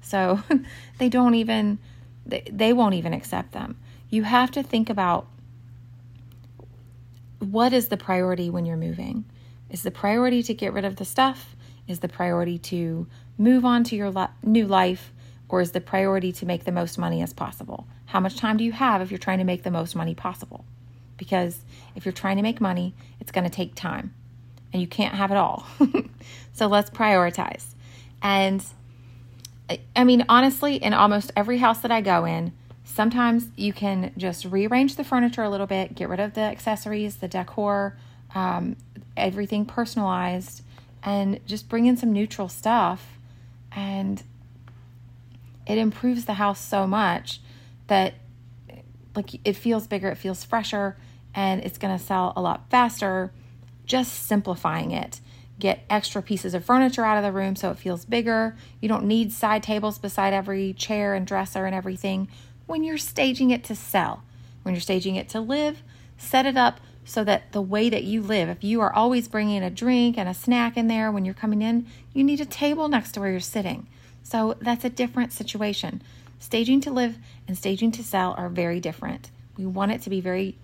So 0.00 0.42
they 0.98 1.08
don't 1.08 1.34
even, 1.34 1.78
they, 2.24 2.42
they 2.50 2.72
won't 2.72 2.94
even 2.94 3.12
accept 3.12 3.52
them. 3.52 3.76
You 4.08 4.22
have 4.22 4.50
to 4.52 4.62
think 4.62 4.88
about 4.88 5.26
what 7.38 7.72
is 7.72 7.88
the 7.88 7.96
priority 7.96 8.48
when 8.48 8.64
you're 8.64 8.76
moving? 8.76 9.24
Is 9.68 9.82
the 9.82 9.90
priority 9.90 10.42
to 10.44 10.54
get 10.54 10.72
rid 10.72 10.84
of 10.84 10.96
the 10.96 11.04
stuff? 11.04 11.54
Is 11.86 12.00
the 12.00 12.08
priority 12.08 12.58
to 12.58 13.06
move 13.36 13.64
on 13.64 13.84
to 13.84 13.96
your 13.96 14.30
new 14.42 14.66
life? 14.66 15.12
Or 15.48 15.60
is 15.60 15.72
the 15.72 15.80
priority 15.80 16.32
to 16.32 16.46
make 16.46 16.64
the 16.64 16.72
most 16.72 16.98
money 16.98 17.22
as 17.22 17.32
possible? 17.32 17.86
How 18.06 18.20
much 18.20 18.36
time 18.36 18.56
do 18.56 18.64
you 18.64 18.72
have 18.72 19.00
if 19.00 19.10
you're 19.10 19.18
trying 19.18 19.38
to 19.38 19.44
make 19.44 19.62
the 19.62 19.70
most 19.70 19.94
money 19.94 20.14
possible? 20.14 20.64
Because 21.16 21.60
if 21.94 22.04
you're 22.04 22.12
trying 22.12 22.36
to 22.36 22.42
make 22.42 22.60
money, 22.60 22.94
it's 23.20 23.30
going 23.30 23.44
to 23.44 23.50
take 23.50 23.74
time 23.74 24.14
and 24.76 24.82
you 24.82 24.86
can't 24.86 25.14
have 25.14 25.30
it 25.30 25.38
all. 25.38 25.66
so 26.52 26.66
let's 26.66 26.90
prioritize. 26.90 27.64
And 28.20 28.62
I 29.96 30.04
mean, 30.04 30.26
honestly, 30.28 30.76
in 30.76 30.92
almost 30.92 31.32
every 31.34 31.56
house 31.56 31.78
that 31.78 31.90
I 31.90 32.02
go 32.02 32.26
in, 32.26 32.52
sometimes 32.84 33.48
you 33.56 33.72
can 33.72 34.12
just 34.18 34.44
rearrange 34.44 34.96
the 34.96 35.02
furniture 35.02 35.42
a 35.42 35.48
little 35.48 35.66
bit, 35.66 35.94
get 35.94 36.10
rid 36.10 36.20
of 36.20 36.34
the 36.34 36.42
accessories, 36.42 37.16
the 37.16 37.26
decor, 37.26 37.96
um, 38.34 38.76
everything 39.16 39.64
personalized, 39.64 40.62
and 41.02 41.40
just 41.46 41.70
bring 41.70 41.86
in 41.86 41.96
some 41.96 42.12
neutral 42.12 42.50
stuff. 42.50 43.18
And 43.72 44.22
it 45.66 45.78
improves 45.78 46.26
the 46.26 46.34
house 46.34 46.60
so 46.60 46.86
much 46.86 47.40
that 47.86 48.12
like 49.14 49.40
it 49.42 49.54
feels 49.54 49.86
bigger, 49.86 50.10
it 50.10 50.16
feels 50.16 50.44
fresher, 50.44 50.98
and 51.34 51.64
it's 51.64 51.78
going 51.78 51.96
to 51.96 52.04
sell 52.04 52.34
a 52.36 52.42
lot 52.42 52.68
faster. 52.68 53.32
Just 53.86 54.26
simplifying 54.26 54.90
it. 54.90 55.20
Get 55.58 55.84
extra 55.88 56.22
pieces 56.22 56.52
of 56.52 56.64
furniture 56.64 57.04
out 57.04 57.16
of 57.16 57.24
the 57.24 57.32
room 57.32 57.56
so 57.56 57.70
it 57.70 57.78
feels 57.78 58.04
bigger. 58.04 58.56
You 58.80 58.88
don't 58.88 59.06
need 59.06 59.32
side 59.32 59.62
tables 59.62 59.98
beside 59.98 60.34
every 60.34 60.74
chair 60.74 61.14
and 61.14 61.26
dresser 61.26 61.64
and 61.64 61.74
everything 61.74 62.28
when 62.66 62.84
you're 62.84 62.98
staging 62.98 63.50
it 63.50 63.64
to 63.64 63.74
sell. 63.74 64.22
When 64.62 64.74
you're 64.74 64.82
staging 64.82 65.16
it 65.16 65.28
to 65.30 65.40
live, 65.40 65.82
set 66.18 66.44
it 66.44 66.56
up 66.56 66.80
so 67.04 67.22
that 67.22 67.52
the 67.52 67.62
way 67.62 67.88
that 67.88 68.02
you 68.02 68.20
live, 68.20 68.48
if 68.48 68.64
you 68.64 68.80
are 68.80 68.92
always 68.92 69.28
bringing 69.28 69.62
a 69.62 69.70
drink 69.70 70.18
and 70.18 70.28
a 70.28 70.34
snack 70.34 70.76
in 70.76 70.88
there 70.88 71.10
when 71.12 71.24
you're 71.24 71.34
coming 71.34 71.62
in, 71.62 71.86
you 72.12 72.24
need 72.24 72.40
a 72.40 72.46
table 72.46 72.88
next 72.88 73.12
to 73.12 73.20
where 73.20 73.30
you're 73.30 73.40
sitting. 73.40 73.86
So 74.24 74.56
that's 74.60 74.84
a 74.84 74.90
different 74.90 75.32
situation. 75.32 76.02
Staging 76.40 76.80
to 76.82 76.90
live 76.90 77.16
and 77.46 77.56
staging 77.56 77.92
to 77.92 78.02
sell 78.02 78.34
are 78.36 78.48
very 78.48 78.80
different. 78.80 79.30
We 79.56 79.64
want 79.64 79.92
it 79.92 80.02
to 80.02 80.10
be 80.10 80.20
very 80.20 80.58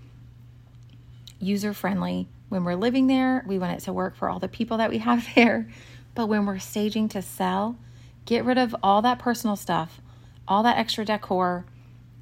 user 1.38 1.72
friendly. 1.72 2.26
When 2.52 2.64
we're 2.64 2.74
living 2.74 3.06
there, 3.06 3.42
we 3.46 3.58
want 3.58 3.78
it 3.78 3.84
to 3.84 3.94
work 3.94 4.14
for 4.14 4.28
all 4.28 4.38
the 4.38 4.46
people 4.46 4.76
that 4.76 4.90
we 4.90 4.98
have 4.98 5.26
there. 5.34 5.70
But 6.14 6.26
when 6.26 6.44
we're 6.44 6.58
staging 6.58 7.08
to 7.08 7.22
sell, 7.22 7.78
get 8.26 8.44
rid 8.44 8.58
of 8.58 8.76
all 8.82 9.00
that 9.00 9.18
personal 9.18 9.56
stuff, 9.56 10.02
all 10.46 10.62
that 10.64 10.76
extra 10.76 11.06
decor. 11.06 11.64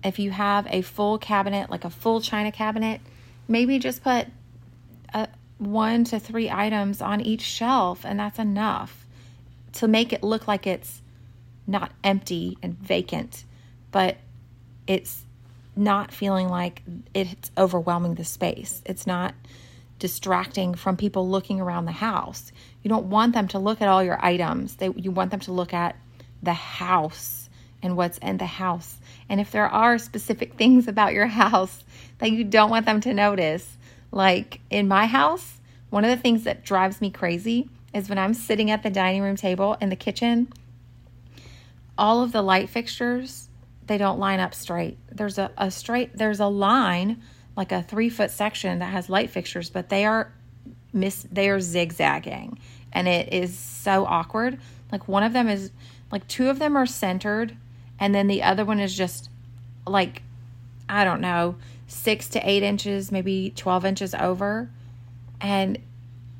If 0.05 0.21
you 0.21 0.31
have 0.31 0.69
a 0.71 0.83
full 0.83 1.19
cabinet, 1.19 1.69
like 1.69 1.85
a 1.85 1.90
full 1.90 2.21
china 2.21 2.53
cabinet, 2.53 3.01
maybe 3.49 3.81
just 3.81 4.05
put 4.05 4.29
a, 5.12 5.27
one 5.59 6.05
to 6.05 6.21
three 6.21 6.49
items 6.49 7.03
on 7.03 7.21
each 7.21 7.43
shelf, 7.43 8.05
and 8.05 8.21
that's 8.21 8.38
enough 8.38 9.05
to 9.73 9.88
make 9.88 10.12
it 10.12 10.23
look 10.23 10.47
like 10.47 10.64
it's 10.64 11.03
not 11.66 11.90
empty 12.05 12.57
and 12.62 12.79
vacant, 12.79 13.43
but 13.90 14.16
it's 14.87 15.25
not 15.75 16.12
feeling 16.12 16.49
like 16.49 16.83
it's 17.14 17.51
overwhelming 17.59 18.14
the 18.14 18.25
space. 18.25 18.81
It's 18.87 19.09
not 19.09 19.35
distracting 20.00 20.74
from 20.74 20.96
people 20.96 21.28
looking 21.28 21.60
around 21.60 21.84
the 21.84 21.92
house. 21.92 22.50
You 22.82 22.88
don't 22.88 23.10
want 23.10 23.34
them 23.34 23.46
to 23.48 23.60
look 23.60 23.80
at 23.80 23.86
all 23.86 24.02
your 24.02 24.22
items. 24.24 24.76
They, 24.76 24.90
you 24.96 25.12
want 25.12 25.30
them 25.30 25.40
to 25.40 25.52
look 25.52 25.72
at 25.72 25.94
the 26.42 26.54
house 26.54 27.48
and 27.82 27.96
what's 27.96 28.18
in 28.18 28.38
the 28.38 28.46
house. 28.46 28.96
And 29.28 29.40
if 29.40 29.52
there 29.52 29.68
are 29.68 29.98
specific 29.98 30.54
things 30.58 30.88
about 30.88 31.12
your 31.12 31.28
house 31.28 31.84
that 32.18 32.32
you 32.32 32.42
don't 32.42 32.70
want 32.70 32.86
them 32.86 33.00
to 33.02 33.14
notice, 33.14 33.76
like 34.10 34.60
in 34.70 34.88
my 34.88 35.06
house, 35.06 35.60
one 35.90 36.04
of 36.04 36.10
the 36.10 36.20
things 36.20 36.42
that 36.44 36.64
drives 36.64 37.00
me 37.00 37.10
crazy 37.10 37.70
is 37.94 38.08
when 38.08 38.18
I'm 38.18 38.34
sitting 38.34 38.70
at 38.70 38.82
the 38.82 38.90
dining 38.90 39.22
room 39.22 39.36
table 39.36 39.76
in 39.80 39.88
the 39.88 39.96
kitchen 39.96 40.52
all 42.00 42.22
of 42.22 42.32
the 42.32 42.42
light 42.42 42.70
fixtures 42.70 43.48
they 43.86 43.98
don't 43.98 44.18
line 44.18 44.40
up 44.40 44.54
straight 44.54 44.96
there's 45.12 45.36
a, 45.36 45.50
a 45.58 45.70
straight 45.70 46.16
there's 46.16 46.40
a 46.40 46.46
line 46.46 47.22
like 47.56 47.72
a 47.72 47.82
three 47.82 48.08
foot 48.08 48.30
section 48.30 48.78
that 48.78 48.92
has 48.92 49.08
light 49.08 49.30
fixtures 49.30 49.70
but 49.70 49.88
they 49.88 50.04
are 50.04 50.32
miss 50.92 51.26
they 51.30 51.48
are 51.48 51.60
zigzagging 51.60 52.58
and 52.92 53.08
it 53.08 53.32
is 53.32 53.56
so 53.56 54.04
awkward 54.06 54.58
like 54.92 55.06
one 55.08 55.22
of 55.22 55.32
them 55.32 55.48
is 55.48 55.70
like 56.10 56.26
two 56.28 56.48
of 56.48 56.58
them 56.58 56.76
are 56.76 56.86
centered 56.86 57.56
and 57.98 58.14
then 58.14 58.26
the 58.26 58.42
other 58.42 58.64
one 58.64 58.80
is 58.80 58.94
just 58.94 59.28
like 59.86 60.22
i 60.88 61.04
don't 61.04 61.20
know 61.20 61.54
six 61.86 62.28
to 62.28 62.48
eight 62.48 62.62
inches 62.62 63.12
maybe 63.12 63.52
12 63.56 63.84
inches 63.84 64.14
over 64.14 64.68
and 65.40 65.78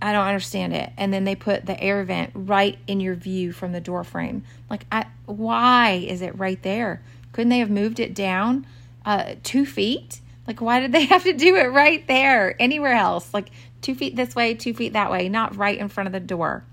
I 0.03 0.13
don't 0.13 0.27
understand 0.27 0.75
it. 0.75 0.91
And 0.97 1.13
then 1.13 1.25
they 1.25 1.35
put 1.35 1.67
the 1.67 1.81
air 1.81 2.03
vent 2.05 2.31
right 2.35 2.79
in 2.87 3.01
your 3.01 3.15
view 3.15 3.53
from 3.53 3.73
the 3.73 3.81
door 3.81 4.05
frame. 4.05 4.45
Like, 4.71 4.87
I, 4.91 5.07
why 5.27 6.05
is 6.07 6.23
it 6.23 6.39
right 6.39 6.63
there? 6.63 7.03
Couldn't 7.33 7.51
they 7.51 7.59
have 7.59 7.71
moved 7.71 8.01
it 8.01 8.15
down 8.15 8.67
uh, 9.05 9.35
two 9.43 9.67
feet? 9.67 10.21
Like, 10.51 10.61
why 10.61 10.81
did 10.81 10.91
they 10.91 11.05
have 11.15 11.23
to 11.23 11.33
do 11.33 11.55
it 11.55 11.67
right 11.67 12.05
there? 12.09 12.61
Anywhere 12.61 12.95
else? 12.95 13.33
Like, 13.33 13.51
two 13.83 13.95
feet 13.95 14.17
this 14.17 14.35
way, 14.35 14.55
two 14.55 14.75
feet 14.75 14.95
that 14.95 15.09
way, 15.09 15.29
not 15.29 15.55
right 15.55 15.79
in 15.79 15.89
front 15.89 16.09
of 16.09 16.13
the 16.13 16.19
door. 16.19 16.65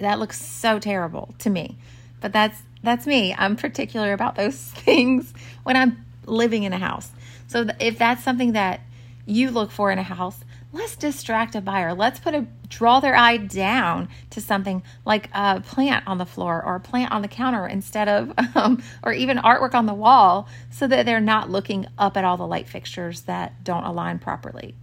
That 0.00 0.18
looks 0.18 0.38
so 0.38 0.78
terrible 0.78 1.34
to 1.38 1.48
me. 1.48 1.78
But 2.20 2.34
that's 2.34 2.60
that's 2.82 3.06
me. 3.06 3.34
I'm 3.38 3.56
particular 3.56 4.12
about 4.12 4.36
those 4.36 4.56
things 4.58 5.32
when 5.62 5.78
I'm 5.78 6.04
living 6.26 6.64
in 6.64 6.74
a 6.74 6.78
house. 6.78 7.10
So 7.46 7.68
if 7.80 7.96
that's 7.96 8.22
something 8.22 8.52
that 8.52 8.82
you 9.24 9.50
look 9.50 9.70
for 9.70 9.90
in 9.90 9.98
a 9.98 10.02
house, 10.02 10.38
let's 10.74 10.96
distract 10.96 11.54
a 11.54 11.60
buyer. 11.60 11.94
Let's 11.94 12.18
put 12.18 12.34
a 12.34 12.46
draw 12.68 12.98
their 12.98 13.14
eye 13.14 13.36
down 13.36 14.08
to 14.30 14.40
something 14.40 14.82
like 15.04 15.30
a 15.32 15.60
plant 15.60 16.06
on 16.08 16.18
the 16.18 16.26
floor 16.26 16.62
or 16.64 16.74
a 16.74 16.80
plant 16.80 17.12
on 17.12 17.22
the 17.22 17.28
counter 17.28 17.66
instead 17.66 18.08
of, 18.08 18.32
um, 18.56 18.82
or 19.02 19.12
even 19.12 19.38
artwork 19.38 19.74
on 19.74 19.86
the 19.86 19.94
wall, 19.94 20.48
so 20.70 20.86
that 20.88 21.06
they're 21.06 21.20
not 21.20 21.48
looking 21.48 21.86
up 21.96 22.16
at 22.16 22.24
all 22.24 22.36
the 22.36 22.46
light 22.46 22.68
fixtures 22.68 23.22
that 23.22 23.62
don't 23.62 23.84
align 23.84 24.18
properly. 24.18 24.74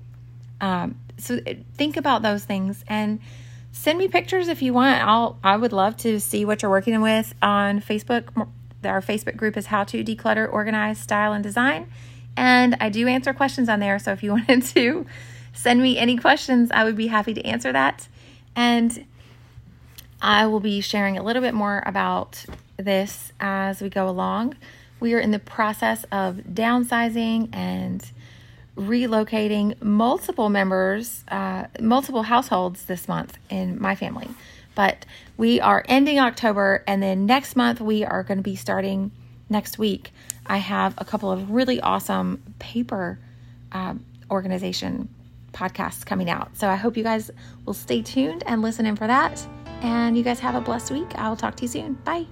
Um, 0.62 0.98
so 1.18 1.40
think 1.76 1.98
about 1.98 2.22
those 2.22 2.46
things 2.46 2.84
and 2.88 3.20
send 3.74 4.00
me 4.00 4.08
pictures 4.08 4.48
if 4.48 4.62
you 4.62 4.74
want. 4.74 5.02
I'll 5.02 5.38
I 5.44 5.58
would 5.58 5.74
love 5.74 5.98
to 5.98 6.20
see 6.20 6.46
what 6.46 6.62
you're 6.62 6.72
working 6.72 7.02
with 7.02 7.34
on 7.42 7.82
Facebook. 7.82 8.48
Our 8.84 9.02
Facebook 9.02 9.36
group 9.36 9.58
is 9.58 9.68
How 9.68 9.84
to 9.84 10.04
Declutter, 10.04 10.52
Organize, 10.52 10.98
Style, 10.98 11.34
and 11.34 11.44
Design. 11.44 11.92
And 12.38 12.78
I 12.80 12.90
do 12.90 13.08
answer 13.08 13.34
questions 13.34 13.70
on 13.70 13.80
there. 13.80 14.00
So 14.00 14.14
if 14.14 14.24
you 14.24 14.32
wanted 14.36 14.64
to 14.64 15.06
send 15.54 15.82
me 15.82 15.98
any 15.98 16.18
questions, 16.18 16.72
I 16.72 16.84
would 16.84 16.96
be 16.96 17.08
happy 17.08 17.34
to 17.34 17.46
answer 17.46 17.72
that. 17.72 18.08
And 18.56 19.06
I 20.22 20.48
will 20.48 20.60
be 20.60 20.82
sharing 20.82 21.18
a 21.18 21.24
little 21.24 21.42
bit 21.42 21.54
more 21.54 21.82
about 21.86 22.46
this 22.78 23.32
as 23.40 23.82
we 23.82 23.90
go 23.90 24.08
along. 24.08 24.56
We 25.00 25.14
are 25.14 25.20
in 25.20 25.32
the 25.32 25.40
process 25.40 26.06
of 26.12 26.38
downsizing 26.54 27.50
and 27.54 28.06
relocating 28.78 29.82
multiple 29.82 30.50
members, 30.50 31.24
uh, 31.28 31.66
multiple 31.80 32.24
households 32.24 32.86
this 32.86 33.08
month 33.08 33.38
in 33.50 33.82
my 33.82 33.96
family. 33.96 34.28
But 34.76 35.06
we 35.38 35.60
are 35.60 35.84
ending 35.88 36.20
October, 36.20 36.84
and 36.88 37.04
then 37.04 37.26
next 37.26 37.56
month 37.56 37.82
we 37.82 38.06
are 38.06 38.24
going 38.24 38.38
to 38.38 38.44
be 38.44 38.56
starting 38.56 39.12
next 39.50 39.78
week. 39.78 40.12
I 40.46 40.58
have 40.58 40.94
a 40.98 41.06
couple 41.06 41.32
of 41.32 41.52
really 41.52 41.82
awesome 41.82 42.42
paper 42.60 43.20
uh, 43.72 43.96
organization 44.30 45.10
podcasts 45.54 46.06
coming 46.06 46.30
out. 46.30 46.56
So 46.58 46.70
I 46.70 46.76
hope 46.76 46.98
you 46.98 47.04
guys 47.04 47.32
will 47.66 47.74
stay 47.74 48.02
tuned 48.02 48.44
and 48.46 48.62
listen 48.62 48.86
in 48.86 48.96
for 48.96 49.08
that. 49.08 49.46
And 49.82 50.18
you 50.18 50.24
guys 50.24 50.40
have 50.40 50.56
a 50.56 50.62
blessed 50.62 50.92
week. 50.92 51.16
I 51.16 51.30
will 51.30 51.36
talk 51.36 51.56
to 51.56 51.64
you 51.64 51.68
soon. 51.68 51.96
Bye. 52.06 52.28